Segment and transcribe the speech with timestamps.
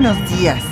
[0.00, 0.62] Buenos días.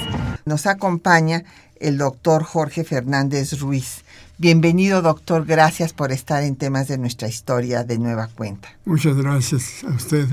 [0.44, 1.42] Nos acompaña
[1.80, 4.04] el doctor Jorge Fernández Ruiz.
[4.38, 5.44] Bienvenido, doctor.
[5.44, 8.68] Gracias por estar en temas de nuestra historia de nueva cuenta.
[8.84, 10.28] Muchas gracias a usted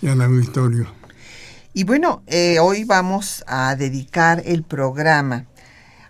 [0.00, 0.86] y al auditorio.
[1.74, 5.44] Y bueno, eh, hoy vamos a dedicar el programa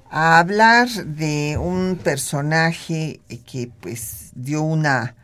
[0.09, 5.17] a hablar de un personaje que pues dio una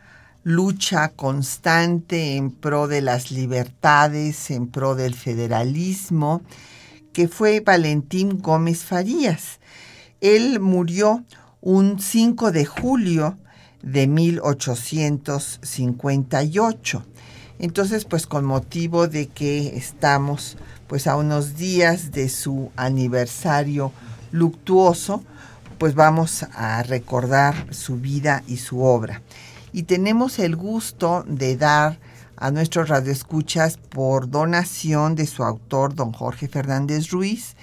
[0.43, 6.41] lucha constante en pro de las libertades, en pro del federalismo,
[7.13, 9.59] que fue Valentín Gómez Farías.
[10.21, 11.23] Él murió
[11.61, 13.37] un 5 de julio
[13.81, 17.05] de 1858.
[17.59, 23.91] Entonces, pues con motivo de que estamos pues a unos días de su aniversario
[24.31, 25.23] luctuoso,
[25.77, 29.21] pues vamos a recordar su vida y su obra
[29.73, 31.99] y tenemos el gusto de dar
[32.41, 37.55] a nuestros radioescuchas por donación de su autor, don Jorge Fernández Ruiz,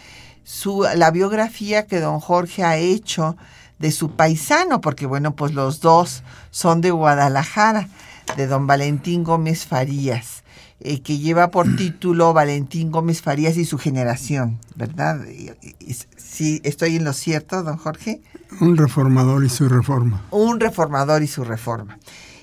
[0.44, 3.36] su, la biografía que don Jorge ha hecho
[3.80, 7.88] de su paisano, porque bueno, pues los dos son de Guadalajara,
[8.36, 10.44] de don Valentín Gómez Farías,
[10.78, 15.18] eh, que lleva por título Valentín Gómez Farías y su generación, ¿verdad?
[16.16, 18.22] Sí, estoy en lo cierto, don Jorge.
[18.60, 20.22] Un reformador y su reforma.
[20.30, 21.98] Un reformador y su reforma.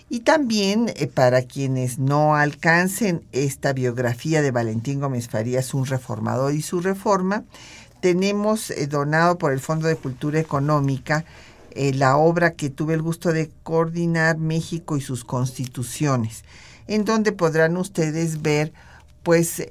[0.09, 6.53] Y también eh, para quienes no alcancen esta biografía de Valentín Gómez Farías, un reformador
[6.53, 7.43] y su reforma,
[8.01, 11.25] tenemos eh, donado por el Fondo de Cultura Económica
[11.71, 16.45] eh, la obra que tuve el gusto de coordinar México y sus constituciones,
[16.87, 18.71] en donde podrán ustedes ver
[19.23, 19.67] pues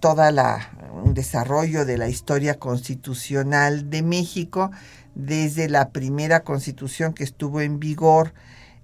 [0.00, 0.70] toda la
[1.04, 4.70] un desarrollo de la historia constitucional de México
[5.14, 8.32] desde la primera constitución que estuvo en vigor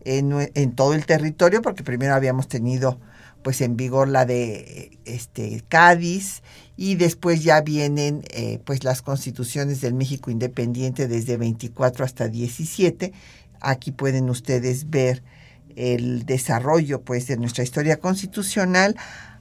[0.06, 3.00] en, todo el territorio, porque primero habíamos tenido
[3.42, 6.42] pues en vigor la de este Cádiz
[6.76, 13.12] y después ya vienen eh, pues las constituciones del México independiente desde 24 hasta 17.
[13.60, 15.22] Aquí pueden ustedes ver
[15.74, 18.96] el desarrollo pues de nuestra historia constitucional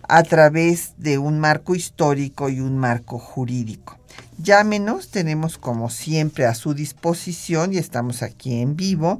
[0.07, 3.97] a través de un marco histórico y un marco jurídico.
[4.37, 9.19] Llámenos, tenemos como siempre a su disposición y estamos aquí en vivo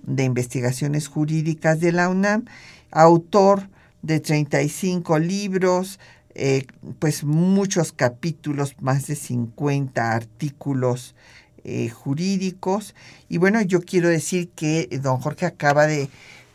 [0.04, 2.46] de Investigaciones Jurídicas de la UNAM,
[2.92, 3.70] autor
[4.02, 6.00] de 35 libros,
[6.36, 6.66] eh,
[7.00, 11.16] pues muchos capítulos, más de 50 artículos
[11.64, 12.96] eh, jurídicos.
[13.28, 16.10] Y bueno, yo quiero decir que don Jorge acaba de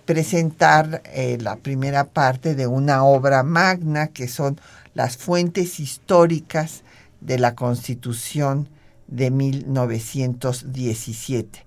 [0.05, 4.61] presentar eh, la primera parte de una obra magna que son
[4.95, 6.83] las fuentes históricas
[7.21, 8.69] de la Constitución
[9.09, 11.65] de 1917,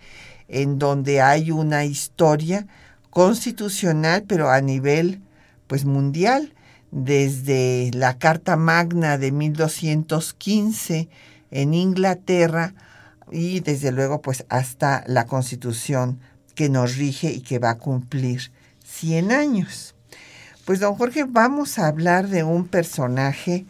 [0.47, 2.65] en donde hay una historia
[3.09, 5.21] constitucional, pero a nivel
[5.67, 6.53] pues mundial,
[6.91, 11.09] desde la Carta Magna de 1215
[11.51, 12.73] en Inglaterra
[13.31, 16.19] y desde luego pues hasta la Constitución
[16.55, 18.51] que nos rige y que va a cumplir
[18.83, 19.95] 100 años.
[20.65, 23.65] Pues don Jorge, vamos a hablar de un personaje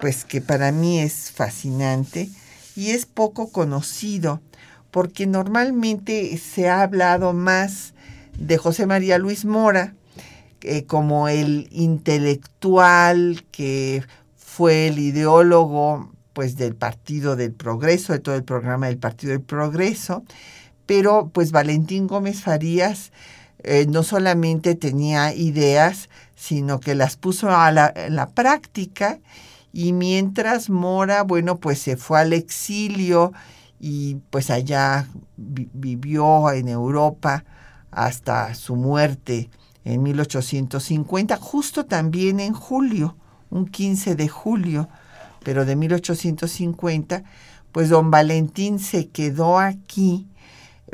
[0.00, 2.28] pues que para mí es fascinante
[2.74, 4.40] y es poco conocido
[4.90, 7.94] porque normalmente se ha hablado más
[8.38, 9.94] de José María Luis Mora
[10.62, 14.02] eh, como el intelectual que
[14.36, 19.40] fue el ideólogo pues del Partido del Progreso, de todo el programa del Partido del
[19.40, 20.22] Progreso,
[20.84, 23.10] pero pues Valentín Gómez Farías
[23.62, 29.18] eh, no solamente tenía ideas, sino que las puso a la, la práctica.
[29.72, 33.32] Y mientras Mora, bueno, pues se fue al exilio
[33.80, 35.08] y pues allá
[35.38, 37.46] vivió en Europa
[37.90, 39.48] hasta su muerte
[39.84, 43.16] en 1850, justo también en julio,
[43.48, 44.90] un 15 de julio,
[45.46, 47.22] pero de 1850,
[47.70, 50.26] pues don Valentín se quedó aquí,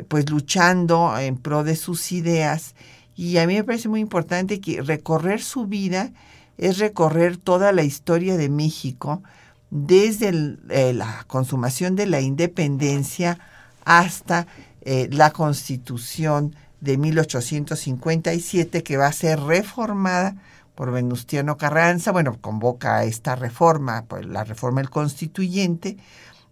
[0.07, 2.75] pues luchando en pro de sus ideas,
[3.15, 6.11] y a mí me parece muy importante que recorrer su vida
[6.59, 9.23] es recorrer toda la historia de México
[9.71, 13.39] desde eh, la consumación de la independencia
[13.85, 14.45] hasta
[14.81, 20.35] eh, la constitución de 1857 que va a ser reformada
[20.75, 25.97] por Venustiano Carranza, bueno, convoca a esta reforma, pues, la reforma del constituyente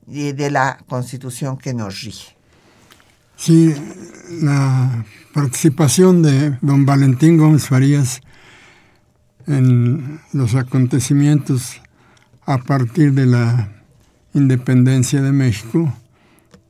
[0.08, 2.36] eh, de la constitución que nos rige.
[3.36, 3.74] Sí,
[4.42, 8.22] la participación de don Valentín Gómez Farías
[9.48, 11.82] en los acontecimientos
[12.46, 13.70] a partir de la
[14.34, 15.94] independencia de México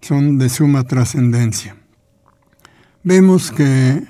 [0.01, 1.75] son de suma trascendencia.
[3.03, 4.03] Vemos que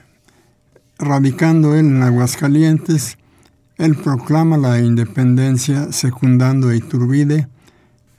[0.97, 3.17] radicando él en Aguascalientes,
[3.77, 7.47] él proclama la independencia secundando a Iturbide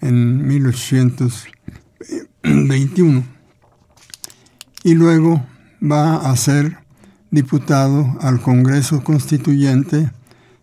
[0.00, 3.25] en 1821
[4.84, 5.44] y luego
[5.81, 6.78] va a ser
[7.31, 10.12] diputado al Congreso Constituyente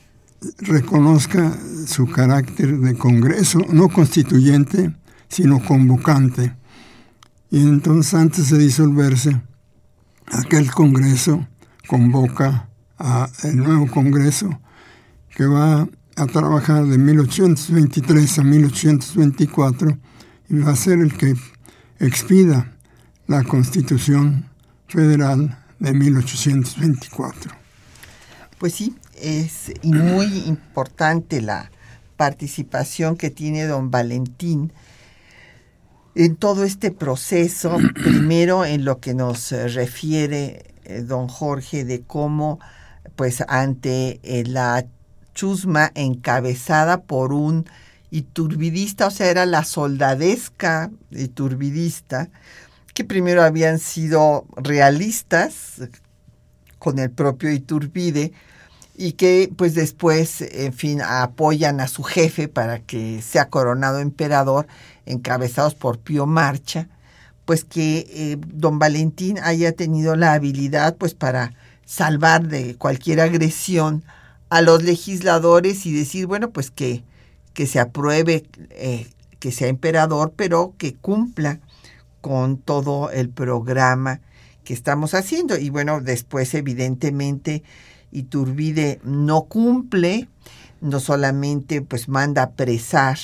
[0.59, 4.95] reconozca su carácter de Congreso, no constituyente,
[5.29, 6.55] sino convocante.
[7.51, 9.41] Y entonces, antes de disolverse,
[10.27, 11.47] aquel Congreso
[11.87, 14.61] convoca a el nuevo Congreso
[15.37, 19.99] que va a trabajar de 1823 a 1824
[20.49, 21.35] y va a ser el que
[21.99, 22.73] expida
[23.27, 24.49] la Constitución
[24.87, 27.53] Federal de 1824.
[28.59, 31.71] Pues sí, es muy importante la
[32.17, 34.73] participación que tiene don Valentín
[36.15, 42.61] en todo este proceso, primero en lo que nos refiere eh, don Jorge de cómo,
[43.17, 44.87] pues ante eh, la
[45.35, 47.67] chusma encabezada por un
[48.11, 52.29] iturbidista, o sea, era la soldadesca iturbidista,
[52.95, 55.81] que primero habían sido realistas
[56.79, 58.33] con el propio Iturbide
[58.97, 64.67] y que pues después, en fin, apoyan a su jefe para que sea coronado emperador,
[65.05, 66.89] encabezados por Pío Marcha,
[67.45, 71.53] pues que eh, don Valentín haya tenido la habilidad pues para
[71.85, 74.05] salvar de cualquier agresión
[74.49, 77.05] a los legisladores y decir, bueno, pues que,
[77.53, 79.09] que se apruebe eh,
[79.41, 81.61] que sea emperador, pero que cumpla
[82.21, 84.21] con todo el programa
[84.65, 85.59] que estamos haciendo.
[85.59, 87.63] Y bueno, después evidentemente
[88.15, 90.29] Iturbide no cumple,
[90.81, 93.19] no solamente pues manda apresar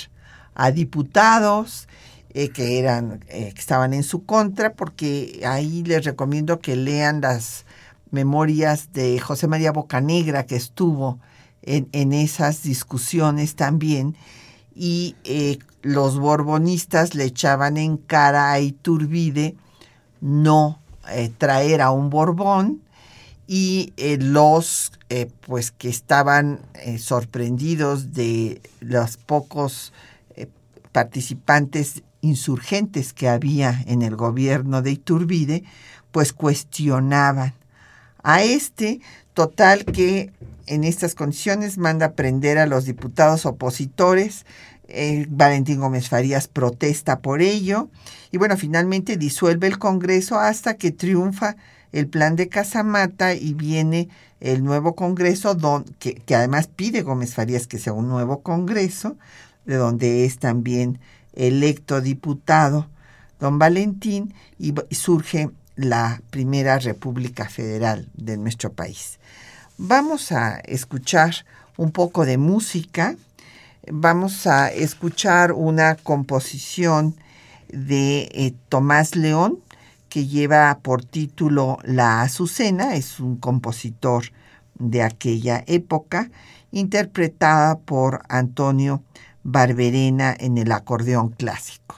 [0.54, 1.88] a diputados
[2.34, 7.22] eh, que eran eh, que estaban en su contra, porque ahí les recomiendo que lean
[7.22, 7.64] las
[8.10, 11.18] memorias de José María Bocanegra que estuvo
[11.62, 14.16] en, en esas discusiones también
[14.74, 19.56] y eh, los borbonistas le echaban en cara a Iturbide
[20.20, 20.80] no
[21.10, 22.82] eh, traer a un Borbón
[23.52, 24.92] y eh, los
[25.40, 26.60] pues que estaban
[26.98, 29.92] sorprendidos de los pocos
[30.92, 35.64] participantes insurgentes que había en el gobierno de Iturbide,
[36.12, 37.54] pues cuestionaban
[38.22, 39.00] a este
[39.34, 40.32] total que
[40.66, 44.46] en estas condiciones manda prender a los diputados opositores.
[44.86, 47.88] Eh, Valentín Gómez Farías protesta por ello.
[48.30, 51.56] Y bueno, finalmente disuelve el Congreso hasta que triunfa
[51.92, 54.08] el plan de Casamata y viene
[54.40, 55.56] el nuevo Congreso,
[55.98, 59.16] que, que además pide Gómez Farías que sea un nuevo Congreso,
[59.64, 60.98] de donde es también
[61.34, 62.88] electo diputado
[63.40, 69.18] don Valentín y surge la primera República Federal de nuestro país.
[69.78, 71.34] Vamos a escuchar
[71.76, 73.16] un poco de música.
[73.90, 77.16] Vamos a escuchar una composición
[77.68, 79.58] de eh, Tomás León
[80.10, 82.94] que lleva por título La Azucena.
[82.94, 84.24] Es un compositor
[84.74, 86.30] de aquella época,
[86.72, 89.02] interpretada por Antonio
[89.42, 91.96] Barberena en el acordeón clásico.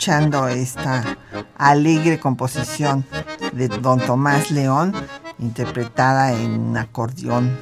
[0.00, 1.18] Escuchando esta
[1.58, 3.04] alegre composición
[3.52, 4.94] de don Tomás León,
[5.38, 7.54] interpretada en acordeón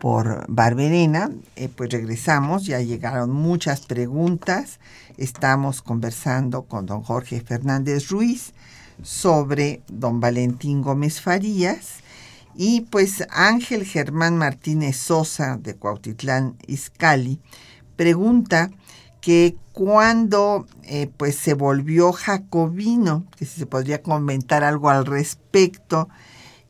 [0.00, 1.30] por Barberena.
[1.54, 4.80] Eh, pues regresamos, ya llegaron muchas preguntas.
[5.18, 8.54] Estamos conversando con don Jorge Fernández Ruiz
[9.04, 11.98] sobre don Valentín Gómez Farías.
[12.56, 17.38] Y pues Ángel Germán Martínez Sosa de Cuautitlán Izcalli
[17.94, 18.72] pregunta
[19.24, 26.10] que cuando eh, pues se volvió jacobino, que si se podría comentar algo al respecto,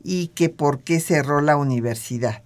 [0.01, 2.43] y que por qué cerró la universidad.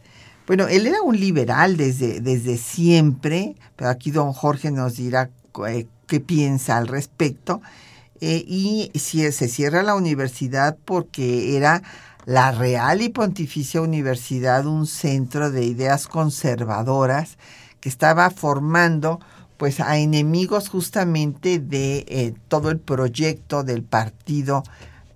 [0.47, 5.29] Bueno, él era un liberal desde, desde siempre, pero aquí don Jorge nos dirá
[5.67, 7.61] eh, qué piensa al respecto.
[8.19, 11.83] Eh, y si, se cierra la universidad porque era
[12.25, 17.37] la Real y Pontificia Universidad un centro de ideas conservadoras
[17.79, 19.19] que estaba formando
[19.59, 24.63] pues a enemigos justamente de eh, todo el proyecto del Partido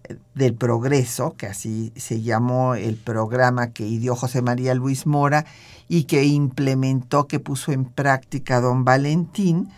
[0.03, 5.45] eh, del Progreso, que así se llamó el programa que ideó José María Luis Mora
[5.87, 9.69] y que implementó, que puso en práctica don Valentín.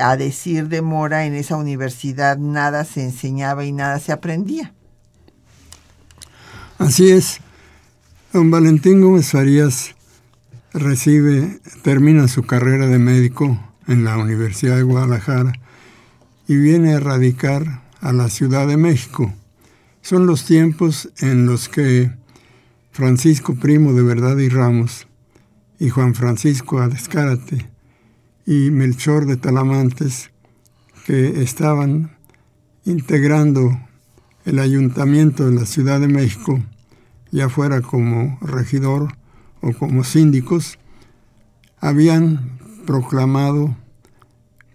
[0.00, 4.72] A decir de Mora, en esa universidad nada se enseñaba y nada se aprendía.
[6.78, 7.40] Así es.
[8.32, 9.96] Don Valentín Gómez Farías
[10.72, 15.52] recibe, termina su carrera de médico en la Universidad de Guadalajara
[16.46, 19.34] y viene a radicar a la Ciudad de México.
[20.02, 22.12] Son los tiempos en los que
[22.92, 25.08] Francisco Primo de Verdad y Ramos
[25.80, 27.68] y Juan Francisco Adescárate
[28.46, 30.30] y Melchor de Talamantes,
[31.04, 32.16] que estaban
[32.84, 33.78] integrando
[34.44, 36.62] el ayuntamiento de la Ciudad de México,
[37.30, 39.14] ya fuera como regidor
[39.60, 40.78] o como síndicos,
[41.80, 42.57] habían
[42.88, 43.76] proclamado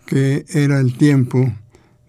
[0.05, 1.51] que era el tiempo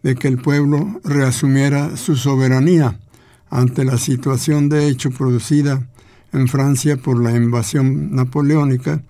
[0.02, 3.00] de que el pueblo reasumiera su soberanía
[3.48, 5.88] ante la situación de hecho producida
[6.34, 9.00] en Francia por la invasión napoleónica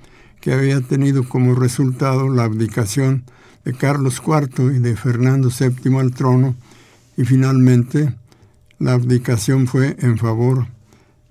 [0.41, 3.25] que había tenido como resultado la abdicación
[3.65, 6.55] de Carlos IV y de Fernando VII al trono
[7.17, 8.15] y finalmente
[8.79, 10.69] la abdicación fue en favor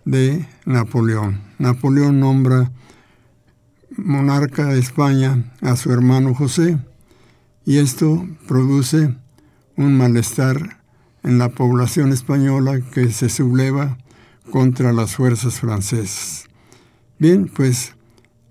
[0.03, 1.39] de Napoleón.
[1.57, 2.69] Napoleón nombra
[3.97, 6.77] monarca de España a su hermano José
[7.65, 9.15] y esto produce
[9.77, 10.81] un malestar
[11.23, 13.97] en la población española que se subleva
[14.51, 16.45] contra las fuerzas francesas.
[17.17, 17.95] Bien, pues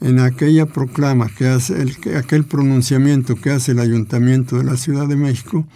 [0.01, 5.07] en aquella proclama que hace, el, aquel pronunciamiento que hace el Ayuntamiento de la Ciudad
[5.07, 5.67] de México,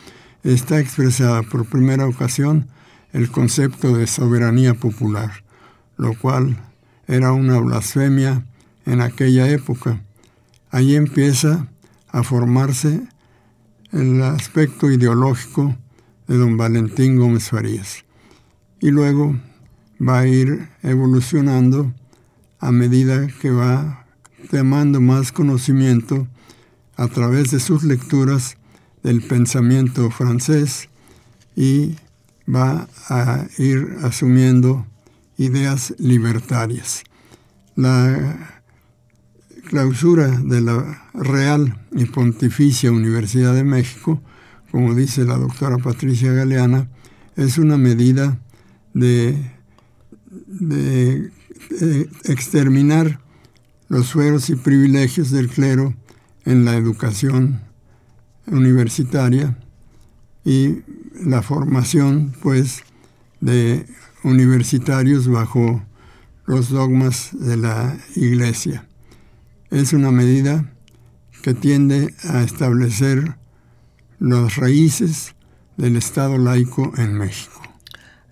[0.42, 2.68] está expresada por primera ocasión
[3.12, 5.44] el concepto de soberanía popular,
[5.96, 6.56] lo cual
[7.06, 8.44] era una blasfemia
[8.86, 10.00] en aquella época.
[10.70, 11.68] Ahí empieza
[12.08, 13.02] a formarse
[13.92, 15.76] el aspecto ideológico
[16.26, 18.04] de don Valentín Gómez Farías.
[18.80, 19.36] Y luego
[20.00, 21.92] va a ir evolucionando
[22.58, 24.06] a medida que va
[24.50, 26.26] tomando más conocimiento
[26.96, 28.56] a través de sus lecturas
[29.02, 30.88] del pensamiento francés
[31.54, 31.96] y
[32.48, 34.86] va a ir asumiendo
[35.36, 37.02] ideas libertarias.
[37.74, 38.55] La
[39.66, 44.22] clausura de la Real y Pontificia Universidad de México,
[44.70, 46.88] como dice la doctora Patricia Galeana,
[47.36, 48.38] es una medida
[48.94, 49.36] de,
[50.46, 51.30] de,
[52.24, 53.20] exterminar
[53.88, 55.94] los fueros y privilegios del clero
[56.44, 57.60] en la educación
[58.46, 59.58] universitaria
[60.44, 60.78] y
[61.24, 62.82] la formación, pues,
[63.40, 63.86] de
[64.22, 65.82] universitarios bajo
[66.46, 68.86] los dogmas de la Iglesia.
[69.70, 70.72] Es una medida
[71.42, 73.36] que tiende a establecer
[74.20, 75.34] las raíces
[75.76, 77.60] del Estado laico en México.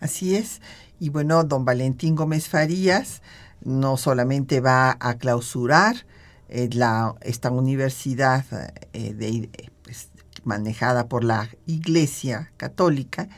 [0.01, 0.61] Así es.
[1.01, 3.21] Y bueno, don Valentín Gómez Farías
[3.65, 6.07] no solamente va a clausurar
[6.49, 8.45] eh, la, esta universidad
[8.93, 9.51] eh, de,
[9.83, 10.11] pues,
[10.45, 13.29] manejada por la Iglesia Católica,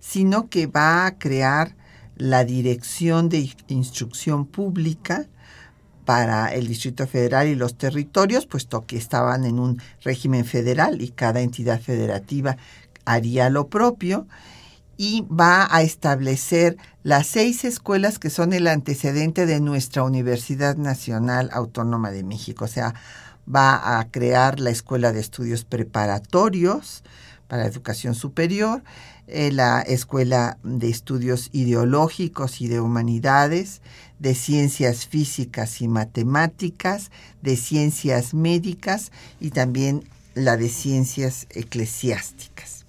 [0.00, 1.76] sino que va a crear
[2.16, 5.28] la Dirección de Instrucción Pública
[6.04, 11.10] para el Distrito Federal y los territorios, puesto que estaban en un régimen federal y
[11.10, 12.56] cada entidad federativa
[13.04, 14.26] haría lo propio,
[14.96, 21.50] y va a establecer las seis escuelas que son el antecedente de nuestra Universidad Nacional
[21.52, 22.66] Autónoma de México.
[22.66, 22.94] O sea,
[23.52, 27.02] va a crear la Escuela de Estudios Preparatorios
[27.48, 28.82] para Educación Superior,
[29.26, 33.80] eh, la Escuela de Estudios Ideológicos y de Humanidades,
[34.18, 37.10] de Ciencias Físicas y Matemáticas,
[37.42, 42.84] de Ciencias Médicas y también la de Ciencias Eclesiásticas.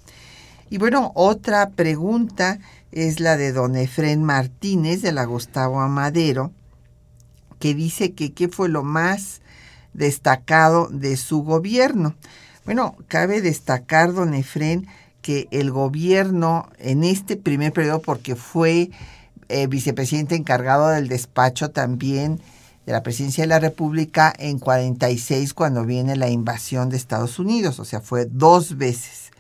[0.69, 2.60] Y bueno, otra pregunta
[2.91, 6.52] es la de don Efren Martínez de la Gustavo Amadero,
[7.60, 9.41] que dice que qué fue lo más
[9.93, 12.15] destacado de su gobierno.
[12.65, 14.88] Bueno, cabe destacar, don Efren,
[15.25, 18.91] que el gobierno en este primer periodo, porque fue
[19.49, 22.39] eh, vicepresidente encargado del despacho también
[22.85, 27.79] de la presidencia de la República en 46 cuando viene la invasión de Estados Unidos,
[27.79, 29.31] o sea, fue dos veces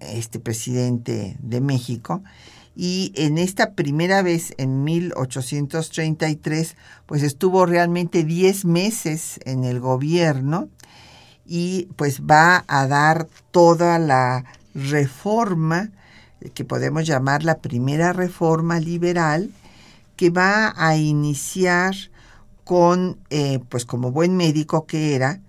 [0.00, 2.22] este presidente de México.
[2.76, 10.68] Y en esta primera vez, en 1833, pues estuvo realmente 10 meses en el gobierno
[11.46, 14.44] y pues va a dar toda la
[14.74, 15.90] reforma
[16.54, 19.50] que podemos llamar la primera reforma liberal
[20.16, 21.94] que va a iniciar
[22.64, 25.40] con, eh, pues como buen médico que era,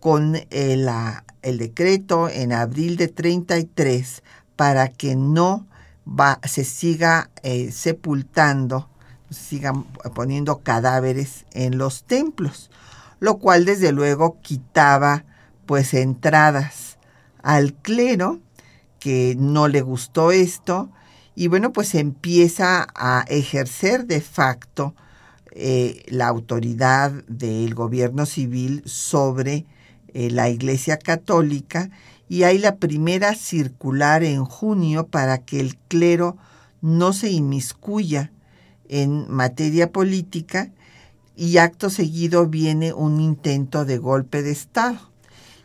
[0.00, 4.22] con el, eh, el decreto en abril de 33
[4.56, 5.66] para que no
[6.06, 8.88] va, se siga eh, sepultando,
[9.30, 12.70] se sigan poniendo cadáveres en los templos,
[13.20, 15.24] lo cual desde luego quitaba
[15.66, 16.98] pues entradas
[17.42, 18.40] al clero
[19.02, 20.88] que no le gustó esto
[21.34, 24.94] y bueno pues empieza a ejercer de facto
[25.50, 29.66] eh, la autoridad del gobierno civil sobre
[30.14, 31.90] eh, la Iglesia Católica
[32.28, 36.36] y hay la primera circular en junio para que el clero
[36.80, 38.30] no se inmiscuya
[38.88, 40.70] en materia política
[41.34, 45.11] y acto seguido viene un intento de golpe de Estado.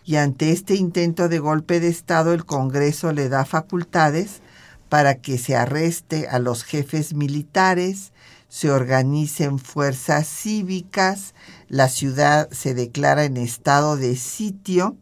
[0.08, 4.39] Y ante este intento de golpe de Estado el Congreso le da facultades
[4.88, 8.13] para que se arreste a los jefes militares,
[8.48, 11.36] se organicen fuerzas cívicas,
[11.67, 14.96] la ciudad se declara en estado de sitio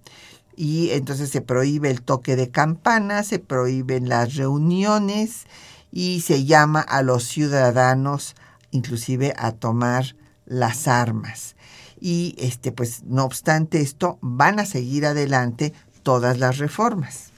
[0.56, 5.46] y entonces se prohíbe el toque de campana, se prohíben las reuniones
[5.92, 8.34] y se llama a los ciudadanos
[8.72, 10.16] inclusive a tomar
[10.48, 11.55] las armas.
[12.00, 17.32] Y este pues no obstante esto van a seguir adelante todas las reformas.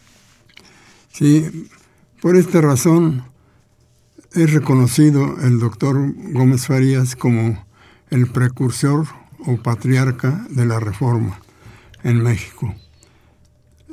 [1.11, 1.69] Sí,
[2.21, 3.23] por esta razón
[4.33, 7.65] es reconocido el doctor Gómez Farías como
[8.09, 9.05] el precursor
[9.45, 11.39] o patriarca de la reforma
[12.03, 12.73] en México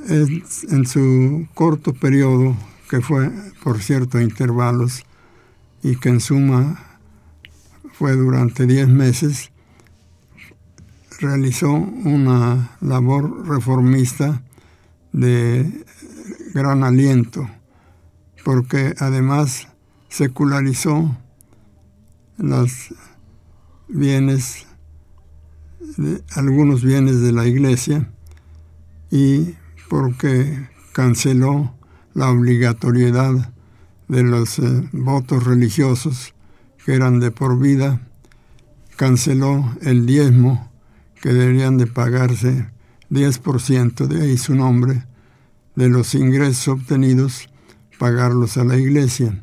[0.06, 2.56] en su corto periodo,
[2.90, 3.30] que fue,
[3.62, 5.04] por cierto, intervalos,
[5.82, 6.98] y que en suma
[7.92, 9.50] fue durante 10 meses,
[11.20, 14.42] realizó una labor reformista
[15.12, 15.84] de
[16.52, 17.48] gran aliento,
[18.44, 19.68] porque además
[20.08, 21.16] secularizó
[22.38, 22.94] los
[23.88, 24.66] bienes,
[26.34, 28.10] algunos bienes de la iglesia
[29.10, 29.54] y
[29.88, 31.74] porque canceló
[32.14, 33.52] la obligatoriedad
[34.08, 36.34] de los eh, votos religiosos
[36.84, 38.00] que eran de por vida,
[38.96, 40.70] canceló el diezmo
[41.24, 42.68] que deberían de pagarse
[43.08, 45.06] 10%, de ahí su nombre,
[45.74, 47.48] de los ingresos obtenidos,
[47.98, 49.42] pagarlos a la iglesia.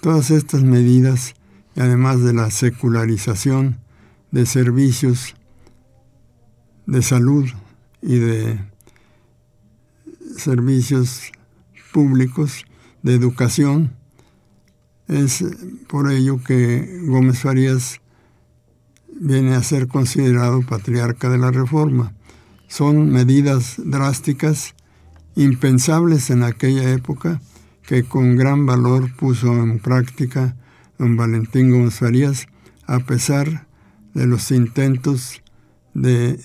[0.00, 1.36] Todas estas medidas,
[1.76, 3.78] además de la secularización
[4.32, 5.36] de servicios
[6.86, 7.48] de salud
[8.02, 8.58] y de
[10.36, 11.30] servicios
[11.92, 12.64] públicos
[13.04, 13.92] de educación.
[15.06, 15.44] Es
[15.86, 18.01] por ello que Gómez Farías
[19.24, 22.12] viene a ser considerado patriarca de la reforma.
[22.66, 24.74] Son medidas drásticas,
[25.36, 27.40] impensables en aquella época,
[27.86, 30.56] que con gran valor puso en práctica
[30.98, 32.48] don Valentín Gómez Farías,
[32.86, 33.68] a pesar
[34.12, 35.40] de los intentos
[35.94, 36.40] de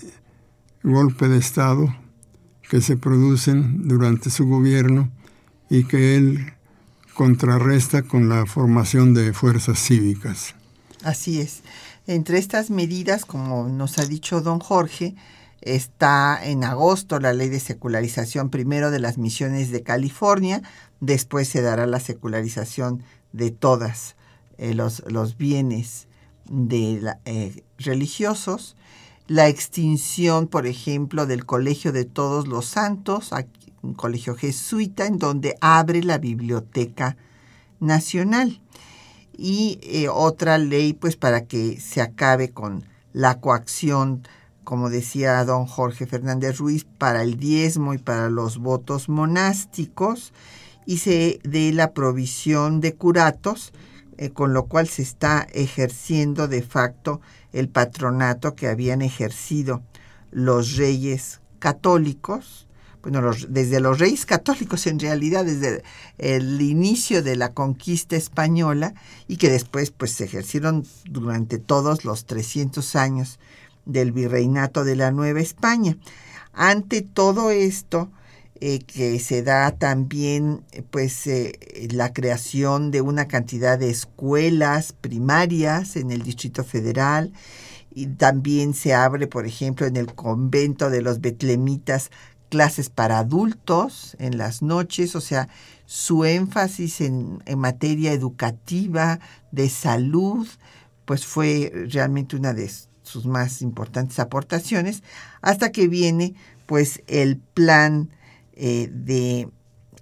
[0.84, 1.92] golpe de Estado
[2.70, 5.10] que se producen durante su gobierno
[5.68, 6.52] y que él
[7.14, 10.54] contrarresta con la formación de fuerzas cívicas.
[11.02, 11.62] Así es.
[12.08, 15.14] Entre estas medidas, como nos ha dicho don Jorge,
[15.60, 20.62] está en agosto la ley de secularización primero de las misiones de California,
[21.00, 23.02] después se dará la secularización
[23.34, 24.16] de todas
[24.56, 26.08] eh, los, los, bienes
[26.48, 28.74] de eh, religiosos
[29.26, 33.32] la extinción, por ejemplo, del Colegio de Todos los Santos,
[33.82, 37.18] un colegio jesuita, en donde abre la Biblioteca
[37.78, 38.62] Nacional.
[39.40, 44.26] Y eh, otra ley, pues, para que se acabe con la coacción,
[44.64, 50.32] como decía don Jorge Fernández Ruiz, para el diezmo y para los votos monásticos,
[50.84, 53.72] y se dé la provisión de curatos,
[54.16, 57.20] eh, con lo cual se está ejerciendo de facto
[57.52, 59.82] el patronato que habían ejercido
[60.32, 62.67] los reyes católicos,
[63.02, 65.82] bueno, desde los reyes católicos en realidad, desde
[66.18, 68.94] el inicio de la conquista española
[69.26, 73.38] y que después pues se ejercieron durante todos los 300 años
[73.84, 75.96] del virreinato de la Nueva España.
[76.52, 78.10] Ante todo esto,
[78.60, 81.52] eh, que se da también pues eh,
[81.92, 87.32] la creación de una cantidad de escuelas primarias en el Distrito Federal
[87.94, 92.10] y también se abre, por ejemplo, en el convento de los betlemitas
[92.48, 95.48] clases para adultos en las noches, o sea,
[95.86, 99.20] su énfasis en, materia educativa,
[99.52, 100.46] de salud,
[101.04, 102.70] pues fue realmente una de
[103.02, 105.02] sus más importantes aportaciones,
[105.40, 106.34] hasta que viene
[106.66, 108.10] pues el plan
[108.52, 109.48] eh, de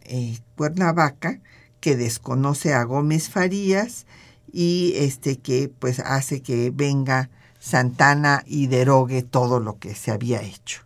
[0.05, 1.41] eh, Cuernavaca
[1.81, 4.07] que desconoce a Gómez Farías
[4.53, 7.31] y este que pues hace que venga
[7.61, 10.86] Santana y derogue todo lo que se había hecho.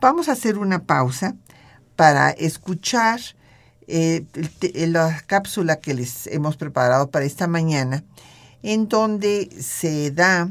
[0.00, 1.36] Vamos a hacer una pausa
[1.94, 3.20] para escuchar
[3.86, 4.24] eh,
[4.72, 8.02] la cápsula que les hemos preparado para esta mañana,
[8.62, 10.48] en donde se da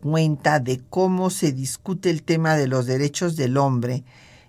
[0.00, 4.02] cuenta de cómo se discute el tema de los derechos del hombre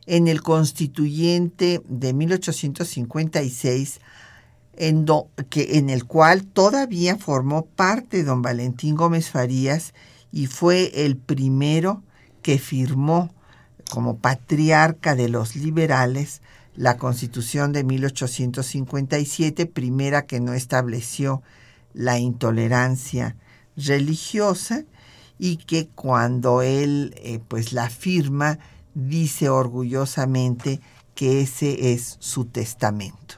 [0.05, 3.99] en el constituyente de 1856,
[4.77, 5.05] en,
[5.49, 9.93] que, en el cual todavía formó parte don Valentín Gómez Farías
[10.31, 12.03] y fue el primero
[12.41, 13.33] que firmó
[13.89, 16.41] como patriarca de los liberales
[16.75, 21.41] la constitución de 1857, primera que no estableció
[21.93, 23.35] la intolerancia
[23.75, 24.83] religiosa
[25.39, 28.59] y que cuando él eh, pues la firma
[28.93, 30.79] dice orgullosamente
[31.15, 33.36] que ese es su testamento.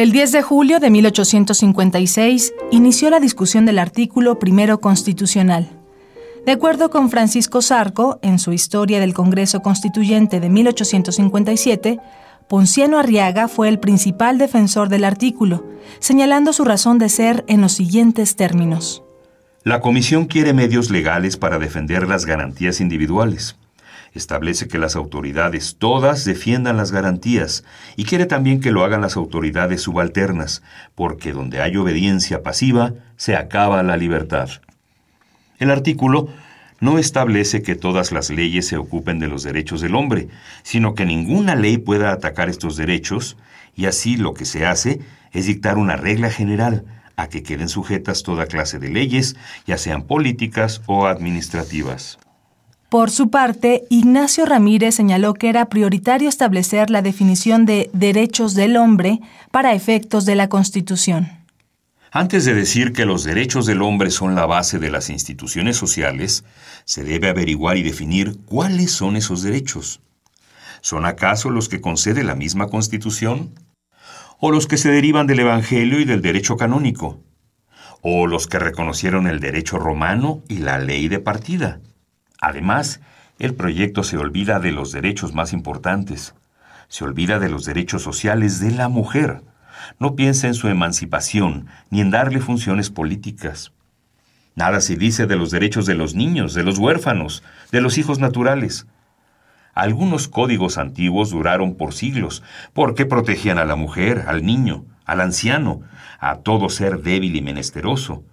[0.00, 5.68] El 10 de julio de 1856 inició la discusión del artículo primero constitucional.
[6.46, 11.98] De acuerdo con Francisco Sarco, en su Historia del Congreso Constituyente de 1857,
[12.48, 15.66] Ponciano Arriaga fue el principal defensor del artículo,
[15.98, 19.02] señalando su razón de ser en los siguientes términos.
[19.64, 23.54] La Comisión quiere medios legales para defender las garantías individuales.
[24.12, 27.64] Establece que las autoridades todas defiendan las garantías
[27.96, 30.62] y quiere también que lo hagan las autoridades subalternas,
[30.94, 34.48] porque donde hay obediencia pasiva se acaba la libertad.
[35.58, 36.28] El artículo
[36.80, 40.28] no establece que todas las leyes se ocupen de los derechos del hombre,
[40.62, 43.36] sino que ninguna ley pueda atacar estos derechos,
[43.76, 45.00] y así lo que se hace
[45.32, 46.84] es dictar una regla general
[47.16, 52.18] a que queden sujetas toda clase de leyes, ya sean políticas o administrativas.
[52.90, 58.76] Por su parte, Ignacio Ramírez señaló que era prioritario establecer la definición de derechos del
[58.76, 59.20] hombre
[59.52, 61.28] para efectos de la Constitución.
[62.10, 66.42] Antes de decir que los derechos del hombre son la base de las instituciones sociales,
[66.84, 70.00] se debe averiguar y definir cuáles son esos derechos.
[70.80, 73.54] ¿Son acaso los que concede la misma Constitución?
[74.40, 77.20] ¿O los que se derivan del Evangelio y del derecho canónico?
[78.02, 81.78] ¿O los que reconocieron el derecho romano y la ley de partida?
[82.40, 83.00] Además,
[83.38, 86.34] el proyecto se olvida de los derechos más importantes.
[86.88, 89.42] Se olvida de los derechos sociales de la mujer
[89.98, 93.72] no piensa en su emancipación ni en darle funciones políticas.
[94.54, 98.18] Nada se dice de los derechos de los niños, de los huérfanos, de los hijos
[98.18, 98.86] naturales.
[99.74, 105.82] Algunos códigos antiguos duraron por siglos, porque protegían a la mujer, al niño, al anciano,
[106.18, 108.24] a todo ser débil y menesteroso.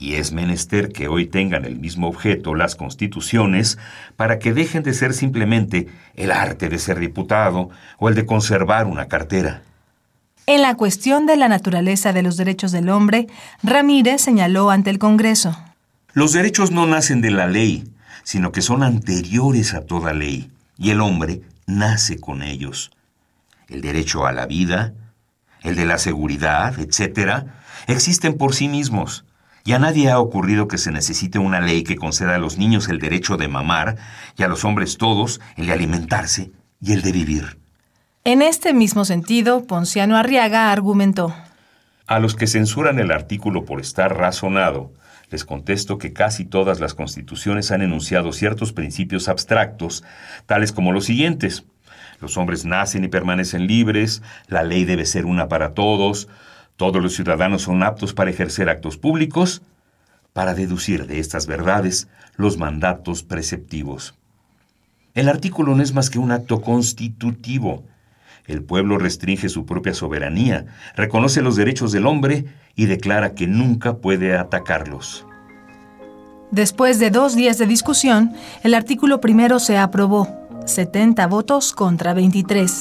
[0.00, 3.76] Y es menester que hoy tengan el mismo objeto las constituciones
[4.16, 8.86] para que dejen de ser simplemente el arte de ser diputado o el de conservar
[8.86, 9.62] una cartera.
[10.46, 13.26] En la cuestión de la naturaleza de los derechos del hombre,
[13.62, 15.54] Ramírez señaló ante el Congreso.
[16.14, 17.84] Los derechos no nacen de la ley,
[18.22, 22.90] sino que son anteriores a toda ley, y el hombre nace con ellos.
[23.68, 24.94] El derecho a la vida,
[25.60, 27.44] el de la seguridad, etc.,
[27.86, 29.26] existen por sí mismos.
[29.64, 32.88] Y a nadie ha ocurrido que se necesite una ley que conceda a los niños
[32.88, 33.96] el derecho de mamar
[34.36, 37.58] y a los hombres todos el de alimentarse y el de vivir.
[38.24, 41.34] En este mismo sentido, Ponciano Arriaga argumentó.
[42.06, 44.92] A los que censuran el artículo por estar razonado,
[45.30, 50.02] les contesto que casi todas las constituciones han enunciado ciertos principios abstractos,
[50.46, 51.64] tales como los siguientes.
[52.20, 56.28] Los hombres nacen y permanecen libres, la ley debe ser una para todos,
[56.80, 59.60] todos los ciudadanos son aptos para ejercer actos públicos,
[60.32, 64.14] para deducir de estas verdades los mandatos preceptivos.
[65.12, 67.84] El artículo no es más que un acto constitutivo,
[68.46, 73.98] el pueblo restringe su propia soberanía, reconoce los derechos del hombre y declara que nunca
[73.98, 75.26] puede atacarlos.
[76.50, 80.28] Después de dos días de discusión, el artículo primero se aprobó,
[80.64, 82.72] 70 votos contra 23,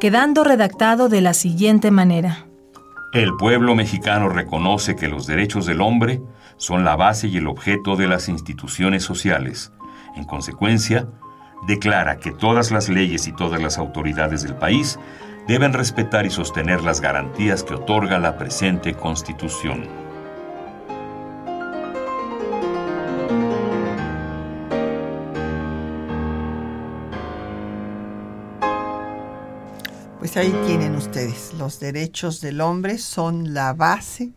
[0.00, 2.46] quedando redactado de la siguiente manera.
[3.14, 6.20] El pueblo mexicano reconoce que los derechos del hombre
[6.56, 9.72] son la base y el objeto de las instituciones sociales.
[10.16, 11.06] En consecuencia,
[11.64, 14.98] declara que todas las leyes y todas las autoridades del país
[15.46, 20.03] deben respetar y sostener las garantías que otorga la presente Constitución.
[30.24, 34.32] Pues ahí tienen ustedes, los derechos del hombre son la base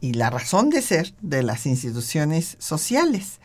[0.00, 3.38] y la razón de ser de las instituciones sociales.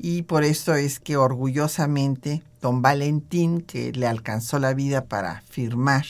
[0.00, 6.06] Y por esto es que orgullosamente don Valentín, que le alcanzó la vida para firmar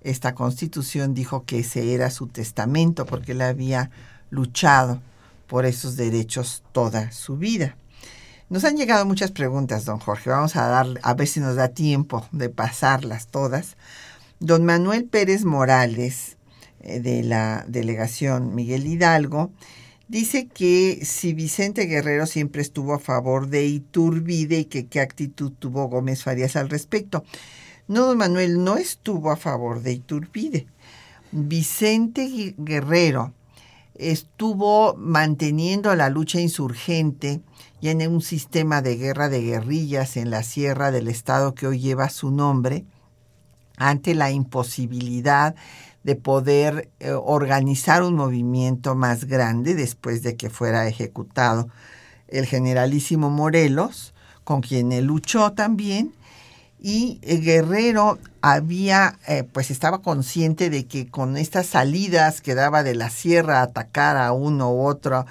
[0.00, 3.90] esta constitución, dijo que ese era su testamento porque él había
[4.30, 5.02] luchado
[5.48, 7.76] por esos derechos toda su vida.
[8.50, 10.28] Nos han llegado muchas preguntas, don Jorge.
[10.28, 13.76] Vamos a dar, a ver si nos da tiempo de pasarlas todas.
[14.38, 16.36] Don Manuel Pérez Morales,
[16.80, 19.50] eh, de la delegación Miguel Hidalgo,
[20.08, 25.52] dice que si Vicente Guerrero siempre estuvo a favor de Iturbide y que qué actitud
[25.58, 27.24] tuvo Gómez Farías al respecto.
[27.88, 30.66] No, don Manuel, no estuvo a favor de Iturbide.
[31.32, 33.32] Vicente Guerrero
[33.94, 37.40] estuvo manteniendo la lucha insurgente
[37.84, 42.08] y un sistema de guerra de guerrillas en la sierra del estado que hoy lleva
[42.08, 42.86] su nombre,
[43.76, 45.54] ante la imposibilidad
[46.02, 51.68] de poder eh, organizar un movimiento más grande después de que fuera ejecutado
[52.28, 56.14] el generalísimo Morelos, con quien él luchó también,
[56.80, 62.82] y eh, Guerrero había, eh, pues estaba consciente de que con estas salidas que daba
[62.82, 65.26] de la sierra a atacar a uno u otro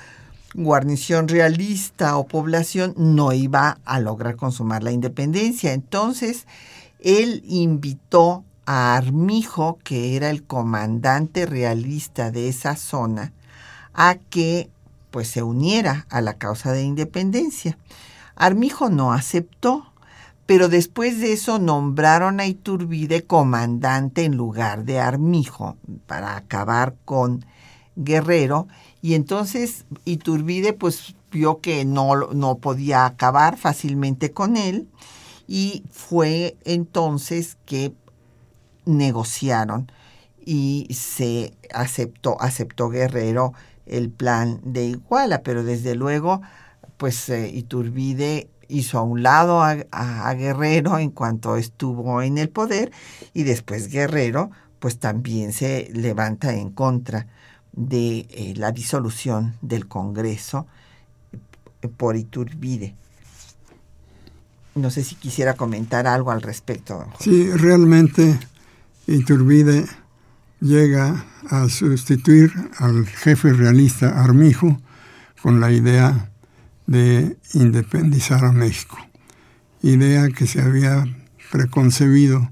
[0.54, 5.74] guarnición realista o población, no iba a lograr consumar la independencia.
[5.74, 6.46] Entonces,
[7.00, 13.34] él invitó a Armijo, que era el comandante realista de esa zona,
[13.94, 14.70] a que
[15.12, 17.78] pues se uniera a la causa de independencia.
[18.36, 19.94] Armijo no aceptó,
[20.46, 27.46] pero después de eso nombraron a Iturbide comandante en lugar de Armijo para acabar con
[27.96, 28.68] Guerrero
[29.04, 34.88] y entonces Iturbide pues vio que no, no podía acabar fácilmente con él
[35.46, 37.94] y fue entonces que
[38.86, 39.92] negociaron
[40.46, 43.52] y se aceptó, aceptó Guerrero
[43.86, 46.42] el plan de Iguala, pero desde luego,
[46.96, 52.94] pues eh, Iturbide hizo a un lado a, Guerrero en cuanto estuvo en el poder
[53.34, 57.28] y después Guerrero pues también se levanta en contra
[57.74, 60.68] de eh, la disolución del Congreso
[61.98, 62.96] por Iturbide.
[64.76, 67.06] No sé si quisiera comentar algo al respecto.
[67.20, 68.40] Sí, realmente
[69.08, 69.86] Iturbide
[70.60, 74.80] llega a sustituir al jefe realista Armijo
[75.42, 76.32] con la idea
[76.88, 78.98] de independizar a México,
[79.82, 81.06] idea que se había
[81.52, 82.50] preconcebido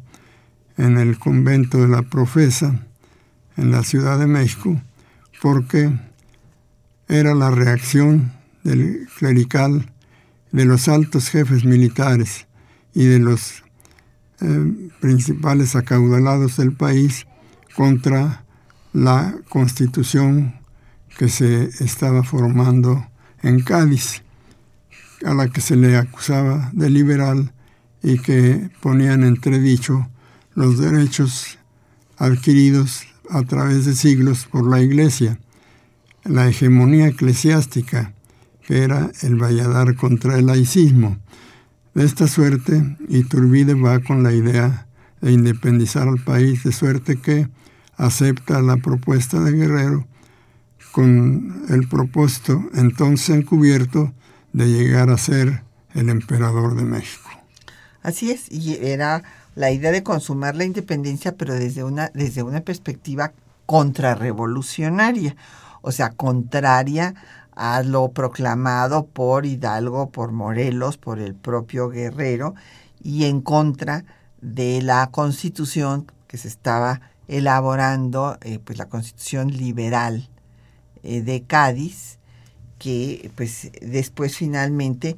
[0.78, 2.86] en el convento de la profesa
[3.58, 4.82] en la Ciudad de México,
[5.42, 5.92] porque
[7.08, 8.32] era la reacción
[8.64, 9.92] del clerical
[10.52, 12.48] de los altos jefes militares
[12.94, 13.64] y de los
[14.42, 17.26] eh, principales acaudalados del país
[17.76, 18.46] contra
[18.94, 20.56] la constitución
[21.18, 23.08] que se estaba formando
[23.42, 24.22] en Cádiz,
[25.26, 27.52] a la que se le acusaba de liberal
[28.04, 30.08] y que ponía en entredicho
[30.54, 31.58] los derechos
[32.18, 35.40] adquiridos a través de siglos por la Iglesia,
[36.24, 38.14] la hegemonía eclesiástica
[38.62, 41.18] que era el valladar contra el laicismo.
[41.94, 44.88] De esta suerte, Iturbide va con la idea
[45.20, 47.50] de independizar al país, de suerte que
[47.98, 50.08] acepta la propuesta de Guerrero
[50.92, 54.14] con el propósito entonces encubierto
[54.54, 55.64] de llegar a ser
[55.94, 57.30] el emperador de México.
[58.04, 59.24] Así es, y era
[59.56, 63.34] la idea de consumar la independencia, pero desde una, desde una perspectiva
[63.66, 65.36] contrarrevolucionaria,
[65.82, 67.16] o sea, contraria
[67.54, 72.56] a lo proclamado por Hidalgo, por Morelos, por el propio Guerrero,
[73.04, 74.06] y en contra
[74.42, 80.30] de la constitución que se estaba elaborando, eh, pues la constitución liberal
[81.04, 82.20] eh, de Cádiz,
[82.78, 85.16] que pues después finalmente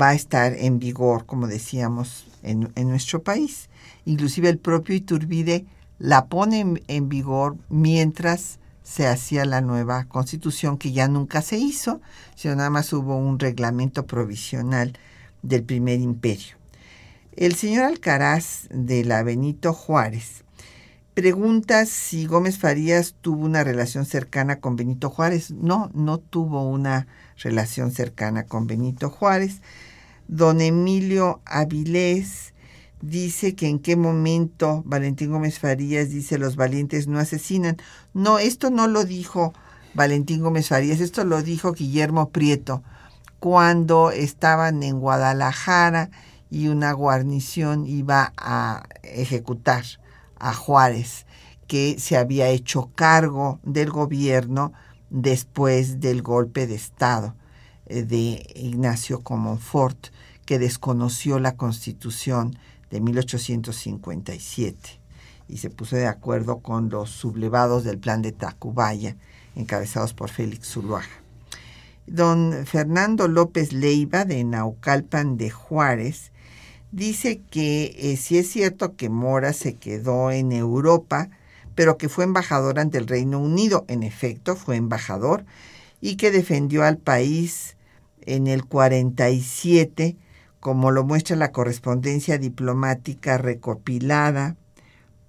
[0.00, 3.68] va a estar en vigor, como decíamos, en, en nuestro país.
[4.04, 5.66] Inclusive el propio Iturbide
[5.98, 12.00] la pone en vigor mientras se hacía la nueva constitución que ya nunca se hizo,
[12.34, 14.98] sino nada más hubo un reglamento provisional
[15.42, 16.56] del primer imperio.
[17.32, 20.44] El señor Alcaraz de la Benito Juárez
[21.14, 25.52] pregunta si Gómez Farías tuvo una relación cercana con Benito Juárez.
[25.52, 27.06] No, no tuvo una
[27.38, 29.62] relación cercana con Benito Juárez.
[30.26, 32.53] Don Emilio Avilés
[33.08, 37.76] dice que en qué momento Valentín Gómez Farías dice los valientes no asesinan.
[38.12, 39.52] No, esto no lo dijo
[39.94, 42.82] Valentín Gómez Farías, esto lo dijo Guillermo Prieto
[43.44, 46.10] cuando estaban en Guadalajara
[46.50, 49.84] y una guarnición iba a ejecutar
[50.38, 51.26] a Juárez,
[51.66, 54.72] que se había hecho cargo del gobierno
[55.10, 57.34] después del golpe de Estado
[57.84, 60.06] eh, de Ignacio Comonfort,
[60.46, 62.58] que desconoció la constitución
[62.94, 65.00] de 1857
[65.48, 69.16] y se puso de acuerdo con los sublevados del plan de Tacubaya,
[69.56, 71.08] encabezados por Félix Zuluaga.
[72.06, 76.30] Don Fernando López Leiva, de Naucalpan de Juárez,
[76.92, 81.30] dice que eh, si es cierto que Mora se quedó en Europa,
[81.74, 83.84] pero que fue embajador ante el Reino Unido.
[83.88, 85.44] En efecto, fue embajador
[86.00, 87.76] y que defendió al país
[88.20, 90.16] en el 47,
[90.64, 94.56] como lo muestra la correspondencia diplomática recopilada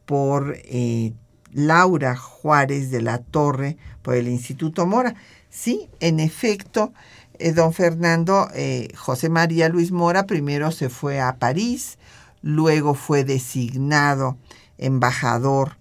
[0.05, 1.11] por eh,
[1.51, 5.15] Laura Juárez de la Torre por el Instituto Mora.
[5.49, 6.93] Sí, en efecto,
[7.37, 11.97] eh, don Fernando eh, José María Luis Mora primero se fue a París,
[12.41, 14.37] luego fue designado
[14.77, 15.75] embajador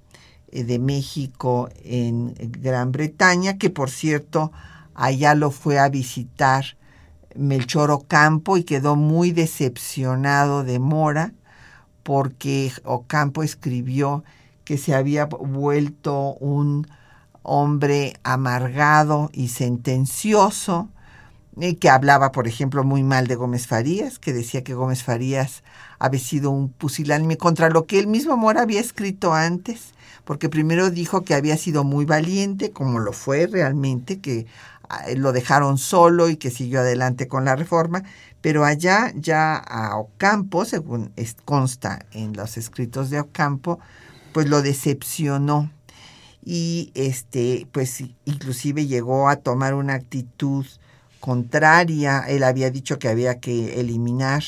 [0.50, 4.50] de México en Gran Bretaña, que por cierto
[4.96, 6.76] allá lo fue a visitar
[7.36, 11.32] Melchor Ocampo y quedó muy decepcionado de Mora
[12.02, 14.24] porque Ocampo escribió
[14.64, 16.86] que se había vuelto un
[17.42, 20.88] hombre amargado y sentencioso,
[21.60, 25.62] eh, que hablaba, por ejemplo, muy mal de Gómez Farías, que decía que Gómez Farías
[25.98, 29.92] había sido un pusilánime contra lo que él mismo Mora había escrito antes,
[30.24, 34.46] porque primero dijo que había sido muy valiente, como lo fue realmente, que
[35.16, 38.02] lo dejaron solo y que siguió adelante con la reforma,
[38.40, 41.12] pero allá ya a Ocampo, según
[41.44, 43.78] consta en los escritos de Ocampo,
[44.32, 45.70] pues lo decepcionó
[46.44, 50.66] y este pues inclusive llegó a tomar una actitud
[51.20, 52.20] contraria.
[52.28, 54.44] Él había dicho que había que eliminar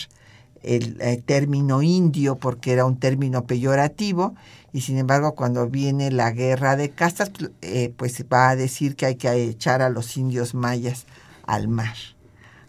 [0.67, 4.35] el, eh, término indio porque era un término peyorativo
[4.73, 7.31] y sin embargo cuando viene la guerra de castas
[7.63, 11.07] eh, pues va a decir que hay que echar a los indios mayas
[11.47, 11.97] al mar.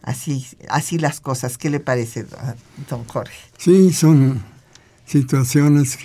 [0.04, 1.58] Así, así las cosas.
[1.58, 2.26] ¿Qué le parece,
[2.90, 3.36] don Jorge?
[3.58, 4.42] Sí, son
[5.06, 5.98] situaciones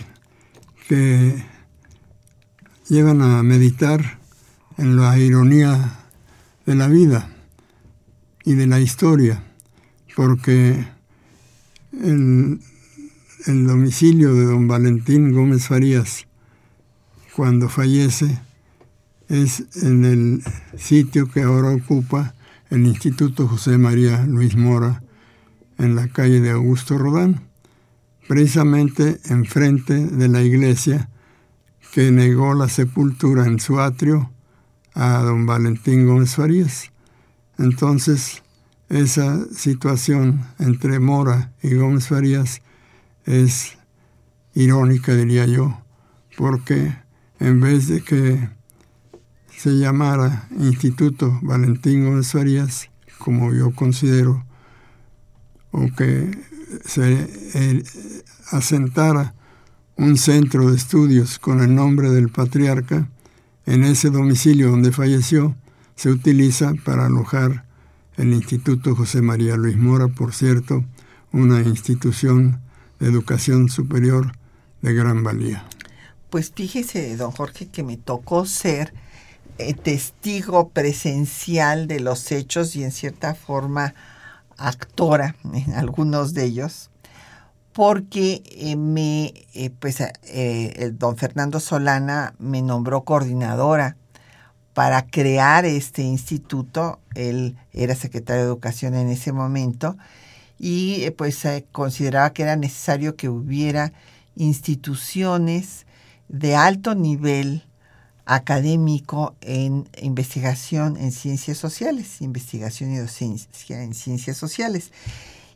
[0.88, 1.44] que
[2.88, 4.18] llevan a meditar
[4.76, 6.00] en la ironía
[6.66, 7.30] de la vida
[8.44, 9.44] y de la historia,
[10.16, 10.84] porque
[11.92, 12.60] el,
[13.46, 16.26] el domicilio de don Valentín Gómez Farías,
[17.34, 18.38] cuando fallece,
[19.28, 20.42] es en el
[20.76, 22.34] sitio que ahora ocupa
[22.70, 25.02] el Instituto José María Luis Mora
[25.78, 27.42] en la calle de Augusto Rodán,
[28.28, 31.08] precisamente enfrente de la iglesia
[31.92, 34.30] que negó la sepultura en su atrio
[34.94, 36.90] a don Valentín Gómez Farías.
[37.58, 38.41] Entonces,
[38.92, 42.60] esa situación entre Mora y Gómez Farías
[43.24, 43.78] es
[44.54, 45.80] irónica, diría yo,
[46.36, 46.94] porque
[47.40, 48.50] en vez de que
[49.56, 54.44] se llamara Instituto Valentín Gómez Farías, como yo considero,
[55.70, 56.30] o que
[56.84, 57.82] se eh,
[58.50, 59.34] asentara
[59.96, 63.08] un centro de estudios con el nombre del patriarca,
[63.64, 65.56] en ese domicilio donde falleció,
[65.94, 67.71] se utiliza para alojar
[68.16, 70.84] el Instituto José María Luis Mora, por cierto,
[71.32, 72.60] una institución
[72.98, 74.32] de educación superior
[74.82, 75.64] de gran valía.
[76.30, 78.92] Pues fíjese, don Jorge, que me tocó ser
[79.58, 83.94] eh, testigo presencial de los hechos y en cierta forma
[84.56, 86.90] actora en algunos de ellos,
[87.72, 89.98] porque eh, me, eh, pues,
[90.98, 93.96] don Fernando Solana me nombró coordinadora
[94.74, 97.00] para crear este instituto.
[97.14, 99.96] Él era secretario de Educación en ese momento
[100.58, 101.42] y pues
[101.72, 103.92] consideraba que era necesario que hubiera
[104.36, 105.86] instituciones
[106.28, 107.64] de alto nivel
[108.24, 114.92] académico en investigación en ciencias sociales, investigación y docencia en ciencias sociales.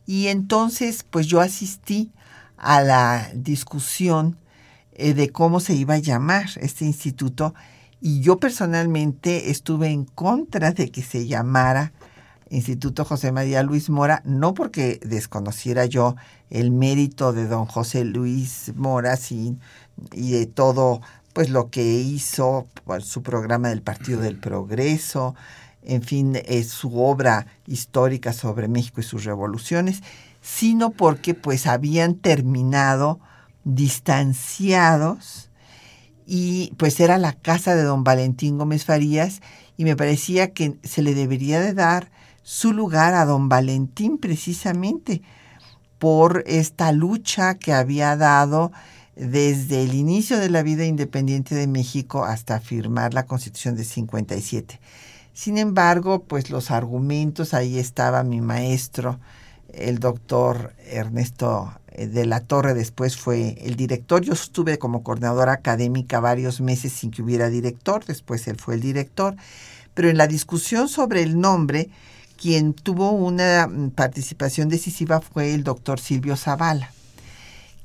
[0.07, 2.11] Y entonces, pues yo asistí
[2.57, 4.37] a la discusión
[4.93, 7.55] eh, de cómo se iba a llamar este instituto
[8.07, 11.93] y yo personalmente estuve en contra de que se llamara
[12.51, 16.15] Instituto José María Luis Mora, no porque desconociera yo
[16.49, 19.19] el mérito de don José Luis Mora
[20.13, 21.01] y de todo
[21.33, 22.69] pues lo que hizo,
[23.01, 25.35] su programa del Partido del Progreso,
[25.83, 30.05] en fin, eh, su obra histórica sobre México y sus revoluciones,
[30.41, 33.19] sino porque pues habían terminado
[33.65, 35.46] distanciados
[36.27, 39.41] y pues era la casa de don Valentín Gómez Farías
[39.77, 42.11] y me parecía que se le debería de dar
[42.43, 45.23] su lugar a don Valentín precisamente
[45.99, 48.73] por esta lucha que había dado
[49.15, 54.79] desde el inicio de la vida independiente de México hasta firmar la Constitución de 57.
[55.33, 59.19] Sin embargo, pues los argumentos, ahí estaba mi maestro,
[59.77, 64.23] el doctor Ernesto eh, de la Torre, después fue el director.
[64.23, 68.81] Yo estuve como coordinadora académica varios meses sin que hubiera director, después él fue el
[68.81, 69.37] director.
[69.95, 71.91] Pero en la discusión sobre el nombre,
[72.41, 76.91] quien tuvo una mm, participación decisiva fue el doctor Silvio Zavala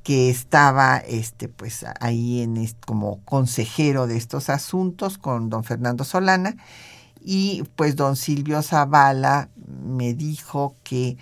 [0.03, 6.55] que estaba este, pues, ahí en, como consejero de estos asuntos con don Fernando Solana
[7.23, 9.49] y pues don Silvio Zavala
[9.85, 11.17] me dijo que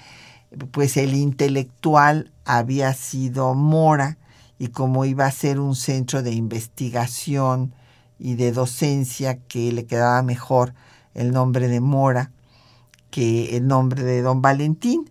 [0.71, 4.17] pues el intelectual había sido Mora
[4.57, 7.73] y como iba a ser un centro de investigación
[8.17, 10.73] y de docencia que le quedaba mejor
[11.13, 12.31] el nombre de Mora
[13.09, 15.09] que el nombre de don Valentín.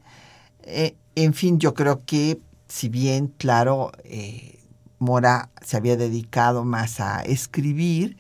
[0.63, 4.61] Eh, en fin, yo creo que si bien, claro, eh,
[4.99, 8.19] Mora se había dedicado más a escribir,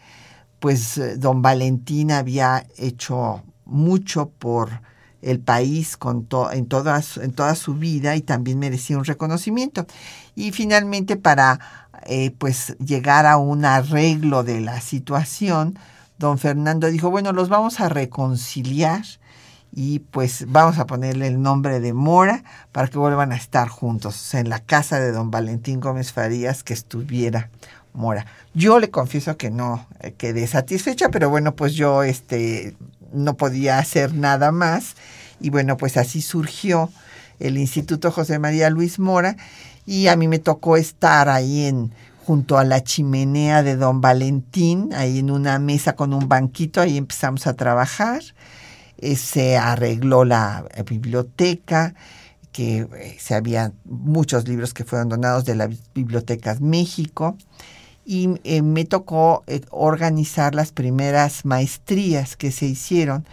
[0.59, 4.81] pues eh, don Valentín había hecho mucho por
[5.23, 9.87] el país con en, toda, en toda su vida y también merecía un reconocimiento.
[10.35, 11.59] Y finalmente para
[12.07, 15.79] eh, pues llegar a un arreglo de la situación,
[16.19, 19.03] don Fernando dijo, bueno, los vamos a reconciliar
[19.73, 22.43] y pues vamos a ponerle el nombre de Mora
[22.73, 26.73] para que vuelvan a estar juntos en la casa de don Valentín Gómez Farías que
[26.73, 27.51] estuviera
[27.93, 28.27] Mora.
[28.55, 32.77] Yo le confieso que no eh, quedé satisfecha, pero bueno, pues yo este
[33.13, 34.95] no podía hacer nada más.
[35.41, 36.91] Y bueno, pues así surgió
[37.39, 39.37] el Instituto José María Luis Mora.
[39.87, 41.93] Y a mí me tocó estar ahí en
[42.29, 46.99] junto a la chimenea de don Valentín, ahí en una mesa con un banquito, ahí
[46.99, 48.21] empezamos a trabajar.
[48.99, 51.95] Eh, se arregló la eh, biblioteca,
[52.53, 57.39] que eh, se habían muchos libros que fueron donados de las bibliotecas México
[58.11, 58.29] y
[58.63, 63.27] me tocó organizar las primeras maestrías que se hicieron,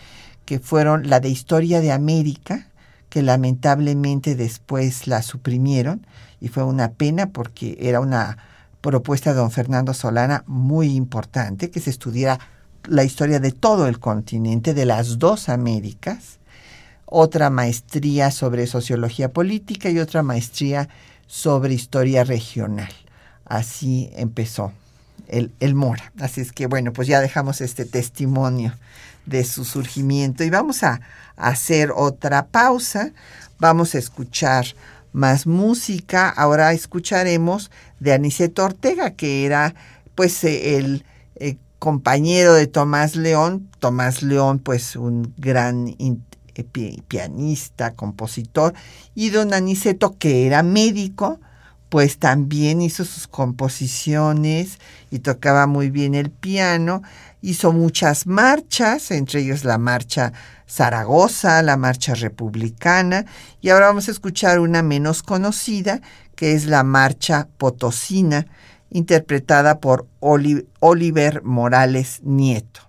[0.44, 2.68] que fueron la de Historia de América,
[3.08, 6.06] que lamentablemente después la suprimieron
[6.42, 8.38] y fue una pena porque era una
[8.82, 12.38] propuesta de don Fernando Solana muy importante, que se estudiara
[12.84, 16.40] la historia de todo el continente, de las dos Américas,
[17.06, 20.90] otra maestría sobre sociología política y otra maestría
[21.28, 23.05] sobre historia regional.
[23.46, 24.74] Así empezó
[25.28, 26.12] el, el, Mora.
[26.20, 28.74] Así es que bueno, pues ya dejamos este testimonio
[29.26, 31.02] de su surgimiento y vamos a,
[31.36, 33.12] hacer otra pausa.
[33.60, 34.66] Vamos a escuchar
[35.14, 36.30] más música.
[36.30, 39.76] Ahora escucharemos de Aniceto Ortega, que era
[40.16, 41.04] pues el
[41.36, 48.74] eh, compañero de Tomás León, Tomás León pues un gran eh, pianista, compositor,
[49.14, 51.40] y don Aniceto que era médico,
[51.90, 54.80] pues también hizo sus composiciones
[55.12, 57.04] y tocaba muy bien el piano,
[57.42, 60.34] hizo muchas marchas, entre ellos la marcha
[60.68, 63.26] Zaragoza, la marcha republicana,
[63.62, 66.02] y ahora vamos a escuchar una menos conocida,
[66.36, 68.48] que es la marcha potosina,
[68.90, 72.82] interpretada por Oliver Morales Nieto.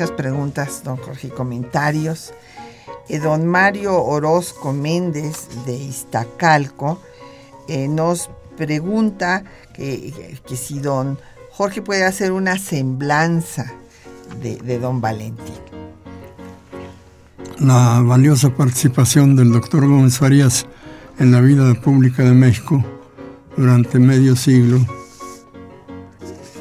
[0.00, 2.32] Muchas preguntas, don Jorge, comentarios.
[3.10, 7.02] Eh, don Mario Orozco Méndez de Iztacalco
[7.68, 9.44] eh, nos pregunta
[9.74, 11.18] que, si don
[11.50, 13.74] Jorge puede hacer una semblanza
[14.40, 15.60] de, de don Valentín.
[17.58, 20.64] La valiosa participación del doctor Gómez Farías
[21.18, 22.82] en la vida pública de México
[23.54, 24.78] durante medio siglo,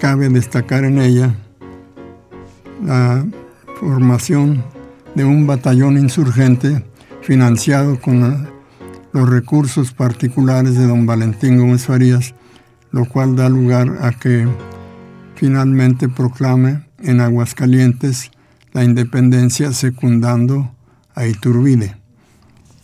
[0.01, 1.33] cabe destacar en ella
[2.83, 3.25] la
[3.79, 4.63] formación
[5.15, 6.85] de un batallón insurgente
[7.21, 8.49] financiado con
[9.11, 12.35] los recursos particulares de don Valentín Gómez Farías,
[12.91, 14.47] lo cual da lugar a que
[15.35, 18.31] finalmente proclame en Aguascalientes
[18.73, 20.75] la independencia secundando
[21.15, 21.97] a Iturbide.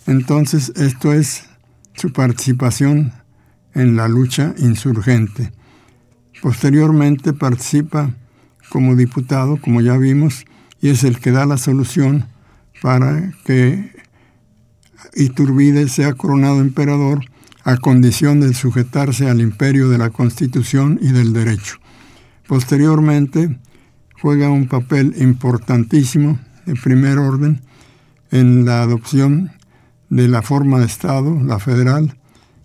[0.08, 1.46] Entonces, esto es
[1.94, 3.14] su participación
[3.74, 5.52] en la lucha insurgente.
[6.42, 8.14] Posteriormente participa
[8.70, 10.46] como diputado, como ya vimos,
[10.82, 12.28] y es el que da la solución
[12.82, 13.92] para que
[15.16, 17.26] Iturbide sea coronado emperador
[17.64, 21.78] a condición de sujetarse al imperio de la Constitución y del derecho.
[22.48, 23.60] Posteriormente
[24.22, 27.62] juega un papel importantísimo de primer orden
[28.32, 29.52] en la adopción
[30.10, 32.16] de la forma de Estado, la federal,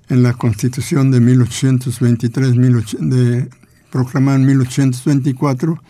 [0.08, 2.54] en la Constitución de 1823,
[3.00, 3.48] de,
[3.90, 5.82] proclamada en 1824,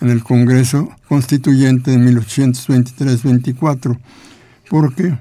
[0.00, 4.00] en el Congreso Constituyente de 1823-24,
[4.68, 5.16] porque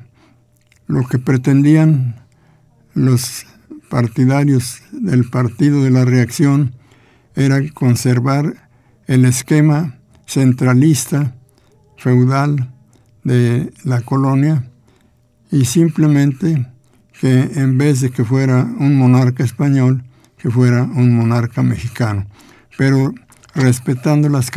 [0.87, 2.15] lo que pretendían
[2.93, 3.45] los
[3.89, 6.73] partidarios del Partido de la Reacción
[7.35, 8.69] era conservar
[9.07, 11.35] el esquema centralista,
[11.97, 12.71] feudal
[13.23, 14.67] de la colonia
[15.51, 16.67] y simplemente
[17.19, 20.03] que en vez de que fuera un monarca español,
[20.41, 22.25] que fuera un monarca mexicano,
[22.77, 23.13] pero
[23.53, 24.51] respetando las,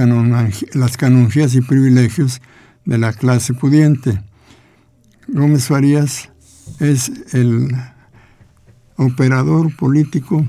[0.73, 2.41] las canonjías y privilegios
[2.85, 4.23] de la clase pudiente.
[5.29, 6.31] Gómez Farías
[6.81, 7.75] es el
[8.97, 10.47] operador político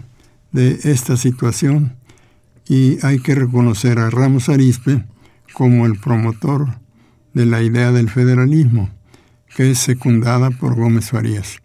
[0.51, 1.95] de esta situación
[2.67, 5.03] y hay que reconocer a Ramos Arispe
[5.53, 6.79] como el promotor
[7.33, 8.89] de la idea del federalismo,
[9.55, 11.57] que es secundada por Gómez Farías.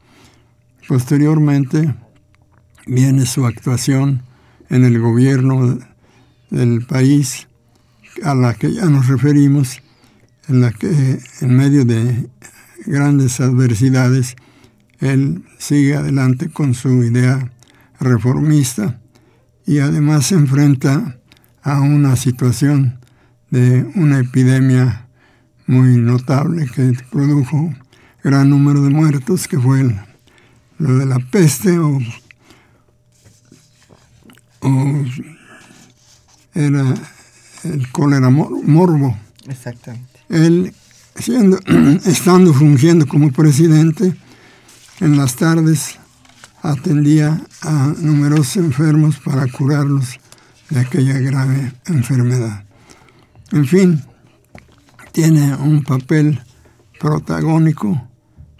[0.88, 1.94] Posteriormente
[2.91, 4.22] viene su actuación
[4.68, 5.78] en el gobierno
[6.51, 7.47] del país
[8.24, 9.80] a la que ya nos referimos,
[10.49, 12.28] en la que en medio de
[12.86, 14.34] grandes adversidades
[14.99, 17.53] él sigue adelante con su idea
[18.01, 19.01] reformista
[19.64, 21.16] y además se enfrenta
[21.62, 22.99] a una situación
[23.51, 25.07] de una epidemia
[25.68, 27.72] muy notable que produjo
[28.24, 29.95] gran número de muertos, que fue
[30.78, 32.01] lo de la peste o,
[36.54, 36.94] era
[37.64, 39.16] el cólera morbo.
[39.48, 40.20] Exactamente.
[40.28, 40.74] Él,
[41.16, 41.58] siendo,
[42.04, 44.14] estando fungiendo como presidente,
[45.00, 45.98] en las tardes
[46.62, 50.20] atendía a numerosos enfermos para curarlos
[50.68, 52.64] de aquella grave enfermedad.
[53.52, 54.02] En fin,
[55.12, 56.40] tiene un papel
[57.00, 58.08] protagónico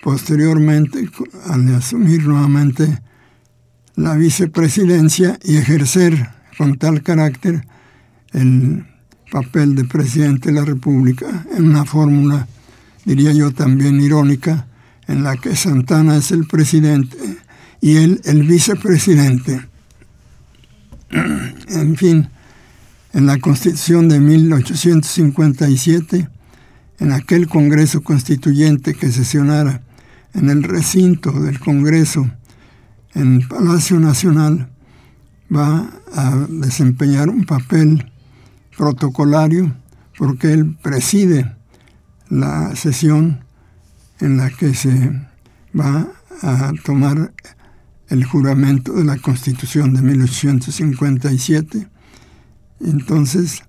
[0.03, 1.09] posteriormente
[1.47, 3.01] al asumir nuevamente
[3.97, 7.67] la vicepresidencia y ejercer con tal carácter
[8.33, 8.87] el
[9.31, 12.47] papel de presidente de la República en una fórmula,
[13.05, 14.67] diría yo también irónica,
[15.07, 17.17] en la que Santana es el presidente
[17.81, 19.67] y él el vicepresidente.
[21.69, 22.29] En fin,
[23.13, 26.29] en la Constitución de 1857,
[26.99, 29.83] en aquel Congreso Constituyente que sesionara
[30.35, 32.29] en el recinto del Congreso,
[33.15, 34.71] en el Palacio Nacional,
[35.55, 38.11] va a desempeñar un papel
[38.77, 39.75] protocolario
[40.17, 41.57] porque él preside
[42.29, 43.45] la sesión
[44.21, 45.11] en la que se
[45.79, 46.07] va
[46.43, 47.33] a tomar
[48.09, 51.89] el juramento de la Constitución de 1857.
[52.81, 53.63] Entonces,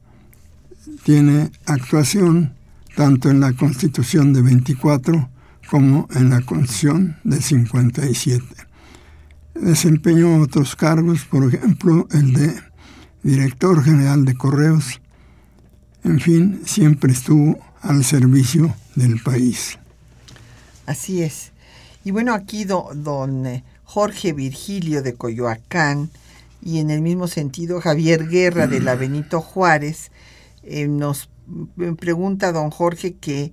[1.03, 2.53] tiene actuación
[2.95, 5.29] tanto en la Constitución de 24
[5.69, 8.45] como en la Constitución de 57.
[9.53, 12.61] Desempeñó otros cargos, por ejemplo, el de
[13.23, 15.01] director general de correos.
[16.03, 19.77] En fin, siempre estuvo al servicio del país.
[20.85, 21.51] Así es.
[22.03, 26.09] Y bueno, aquí don eh, Jorge Virgilio de Coyoacán
[26.63, 30.11] y en el mismo sentido Javier Guerra de la Benito Juárez
[30.63, 31.29] eh, nos
[31.99, 33.51] pregunta don Jorge que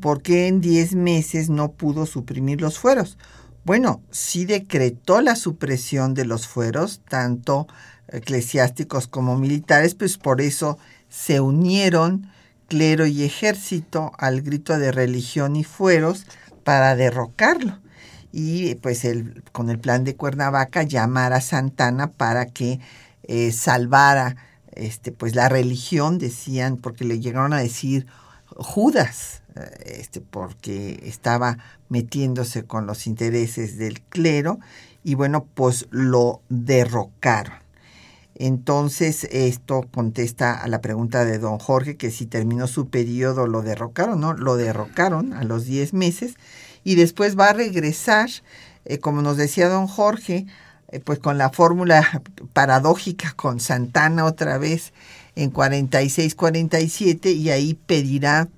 [0.00, 3.18] por qué en 10 meses no pudo suprimir los fueros.
[3.64, 7.68] Bueno, sí decretó la supresión de los fueros, tanto
[8.08, 12.28] eclesiásticos como militares, pues por eso se unieron
[12.66, 16.26] clero y ejército al grito de religión y fueros
[16.64, 17.78] para derrocarlo.
[18.32, 22.80] Y pues el, con el plan de Cuernavaca llamar a Santana para que
[23.24, 24.36] eh, salvara
[24.72, 28.06] este, pues la religión, decían, porque le llegaron a decir
[28.56, 29.41] Judas,
[29.84, 34.58] este, porque estaba metiéndose con los intereses del clero,
[35.04, 37.62] y bueno, pues lo derrocaron.
[38.34, 43.62] Entonces, esto contesta a la pregunta de don Jorge, que si terminó su periodo lo
[43.62, 44.32] derrocaron, ¿no?
[44.32, 46.34] Lo derrocaron a los 10 meses
[46.82, 48.30] y después va a regresar,
[48.84, 50.46] eh, como nos decía don Jorge,
[50.88, 52.22] eh, pues con la fórmula
[52.52, 54.92] paradójica con Santana otra vez
[55.36, 58.48] en 46-47 y ahí pedirá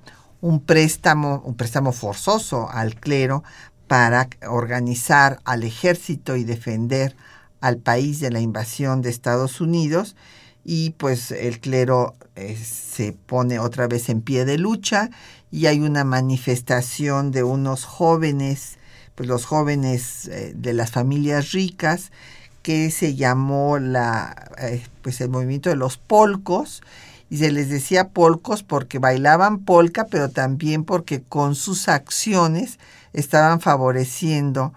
[0.44, 3.42] un préstamo, un préstamo forzoso al clero
[3.88, 7.16] para organizar al ejército y defender
[7.62, 10.16] al país de la invasión de Estados Unidos.
[10.62, 15.08] Y pues el clero eh, se pone otra vez en pie de lucha
[15.50, 18.76] y hay una manifestación de unos jóvenes,
[19.14, 22.12] pues los jóvenes eh, de las familias ricas
[22.60, 26.82] que se llamó la eh, pues el movimiento de los polcos
[27.30, 32.78] y se les decía polcos porque bailaban polka pero también porque con sus acciones
[33.12, 34.72] estaban favoreciendo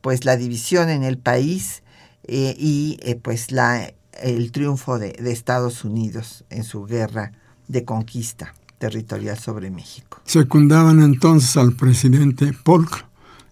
[0.00, 1.82] pues la división en el país
[2.24, 7.32] eh, y eh, pues la, el triunfo de, de, Estados Unidos en su guerra
[7.68, 10.20] de conquista territorial sobre México.
[10.24, 13.06] Secundaban entonces al presidente Polk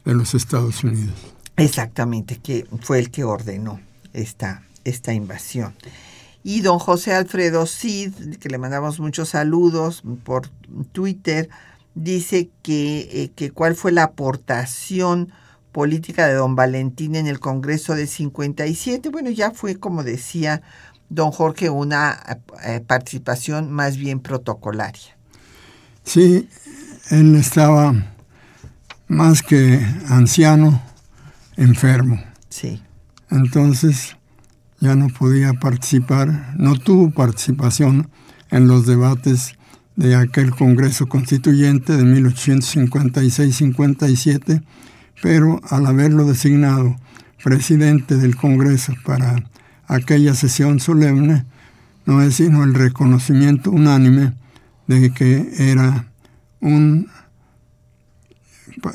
[0.04, 1.14] de los Estados Unidos.
[1.56, 3.80] Exactamente, que fue el que ordenó
[4.12, 5.74] esta, esta invasión.
[6.48, 10.48] Y don José Alfredo Cid, que le mandamos muchos saludos por
[10.92, 11.50] Twitter,
[11.96, 15.32] dice que, eh, que cuál fue la aportación
[15.72, 19.08] política de don Valentín en el Congreso de 57.
[19.08, 20.62] Bueno, ya fue, como decía
[21.08, 22.16] don Jorge, una
[22.64, 25.16] eh, participación más bien protocolaria.
[26.04, 26.48] Sí,
[27.10, 27.92] él estaba
[29.08, 30.80] más que anciano,
[31.56, 32.22] enfermo.
[32.50, 32.80] Sí.
[33.32, 34.15] Entonces
[34.80, 38.08] ya no podía participar, no tuvo participación
[38.50, 39.56] en los debates
[39.96, 44.62] de aquel Congreso Constituyente de 1856-57
[45.22, 46.96] pero al haberlo designado
[47.42, 49.36] presidente del Congreso para
[49.86, 51.44] aquella sesión solemne,
[52.06, 54.34] no es sino el reconocimiento unánime
[54.86, 56.06] de que era
[56.60, 57.08] un,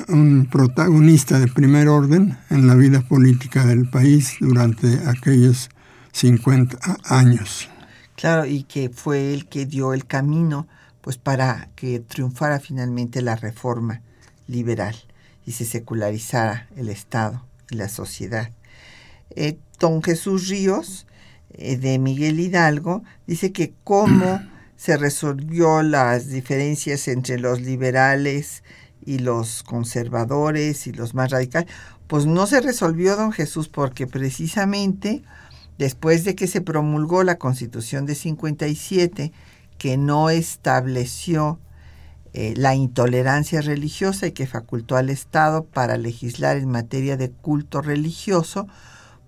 [0.07, 5.69] un protagonista de primer orden en la vida política del país durante aquellos
[6.11, 7.69] 50 años.
[8.15, 10.67] Claro, y que fue el que dio el camino
[11.01, 14.01] pues para que triunfara finalmente la reforma
[14.47, 14.95] liberal
[15.45, 18.51] y se secularizara el Estado y la sociedad.
[19.31, 21.07] Eh, don Jesús Ríos,
[21.53, 24.41] eh, de Miguel Hidalgo, dice que cómo
[24.77, 28.63] se resolvió las diferencias entre los liberales
[29.05, 31.69] y los conservadores y los más radicales.
[32.07, 35.23] Pues no se resolvió, don Jesús, porque precisamente
[35.77, 39.31] después de que se promulgó la Constitución de 57,
[39.77, 41.59] que no estableció
[42.33, 47.81] eh, la intolerancia religiosa y que facultó al Estado para legislar en materia de culto
[47.81, 48.67] religioso,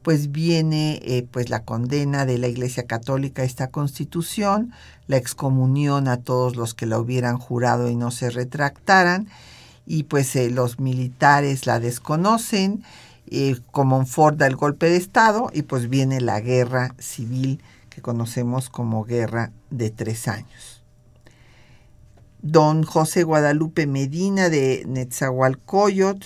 [0.04, 4.74] pues viene eh, pues la condena de la Iglesia Católica a esta constitución,
[5.08, 9.28] la excomunión a todos los que la hubieran jurado y no se retractaran,
[9.86, 12.84] y pues eh, los militares la desconocen,
[13.72, 19.04] como Ford el golpe de Estado, y pues viene la guerra civil que conocemos como
[19.04, 20.84] guerra de tres años.
[22.42, 26.26] Don José Guadalupe Medina de Netzahualcoyot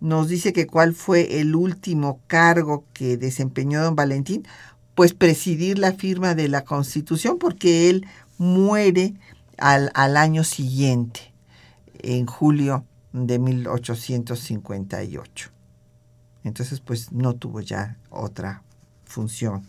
[0.00, 4.46] nos dice que cuál fue el último cargo que desempeñó don Valentín,
[4.94, 8.06] pues presidir la firma de la Constitución, porque él
[8.38, 9.14] muere
[9.58, 11.32] al, al año siguiente,
[11.98, 12.84] en julio
[13.24, 15.50] de 1858.
[16.44, 18.62] Entonces, pues no tuvo ya otra
[19.04, 19.64] función.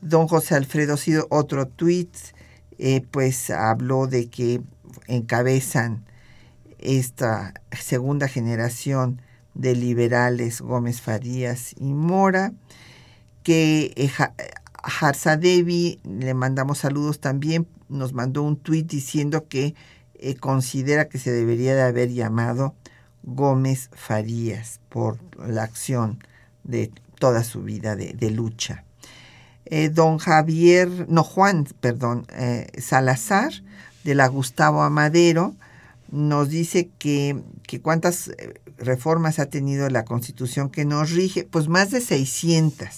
[0.00, 2.14] Don José Alfredo sido otro tuit,
[2.78, 4.62] eh, pues habló de que
[5.06, 6.04] encabezan
[6.78, 9.20] esta segunda generación
[9.54, 12.52] de liberales Gómez Farías y Mora,
[13.42, 14.10] que eh,
[14.82, 19.74] Harzadevi, le mandamos saludos también, nos mandó un tuit diciendo que
[20.18, 22.74] eh, considera que se debería de haber llamado
[23.22, 26.22] Gómez Farías por la acción
[26.64, 28.84] de toda su vida de, lucha.
[29.64, 32.26] Eh, don Javier, no Juan, perdón,
[32.78, 33.52] Salazar,
[34.04, 35.54] de la Gustavo Amadero,
[36.10, 41.68] nos dice que, que, cuántas eh, reformas ha tenido la Constitución que nos rige, pues
[41.68, 42.88] más de 600.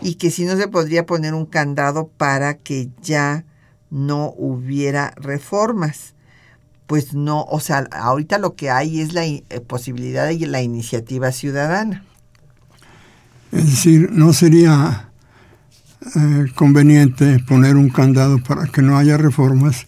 [0.00, 3.44] Y que si no se podría poner un candado para que ya
[3.92, 6.14] no hubiera reformas.
[6.86, 11.30] Pues no, o sea, ahorita lo que hay es la eh, posibilidad de la iniciativa
[11.30, 12.04] ciudadana.
[13.52, 15.10] Es decir, no sería
[16.16, 19.86] eh, conveniente poner un candado para que no haya reformas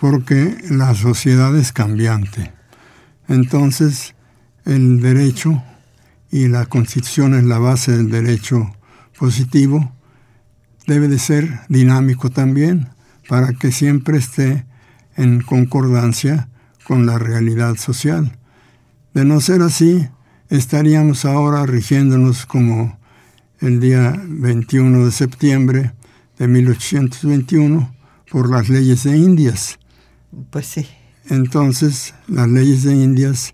[0.00, 2.52] porque la sociedad es cambiante.
[3.28, 4.14] Entonces,
[4.64, 5.62] el derecho
[6.30, 8.72] y la constitución es la base del derecho
[9.18, 9.92] positivo,
[10.86, 12.88] debe de ser dinámico también
[13.30, 14.66] para que siempre esté
[15.14, 16.48] en concordancia
[16.82, 18.36] con la realidad social.
[19.14, 20.08] De no ser así,
[20.48, 22.98] estaríamos ahora rigiéndonos como
[23.60, 25.92] el día 21 de septiembre
[26.40, 27.94] de 1821
[28.32, 29.78] por las leyes de Indias.
[30.50, 30.88] Pues sí.
[31.28, 33.52] Entonces, las leyes de Indias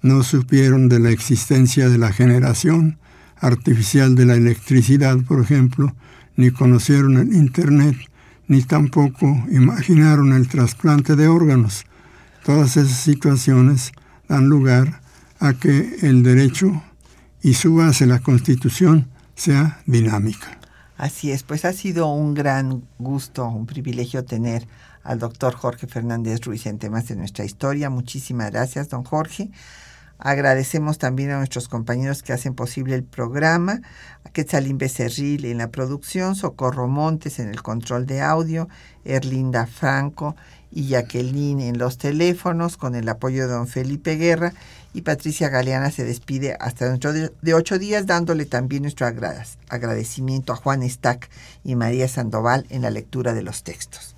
[0.00, 3.00] no supieron de la existencia de la generación
[3.34, 5.96] artificial de la electricidad, por ejemplo,
[6.36, 7.96] ni conocieron el Internet,
[8.48, 11.84] ni tampoco imaginaron el trasplante de órganos.
[12.44, 13.92] Todas esas situaciones
[14.28, 15.00] dan lugar
[15.38, 16.82] a que el derecho
[17.42, 20.58] y su base, la Constitución, sea dinámica.
[20.96, 24.66] Así es, pues ha sido un gran gusto, un privilegio tener
[25.04, 27.88] al doctor Jorge Fernández Ruiz en temas de nuestra historia.
[27.88, 29.50] Muchísimas gracias, don Jorge.
[30.18, 33.80] Agradecemos también a nuestros compañeros que hacen posible el programa,
[34.24, 38.68] a Quetzalín Becerril en la producción, Socorro Montes en el control de audio,
[39.04, 40.34] Erlinda Franco
[40.72, 44.52] y Jacqueline en los teléfonos, con el apoyo de don Felipe Guerra,
[44.92, 50.56] y Patricia Galeana se despide hasta dentro de ocho días, dándole también nuestro agradecimiento a
[50.56, 51.30] Juan Stack
[51.62, 54.17] y María Sandoval en la lectura de los textos.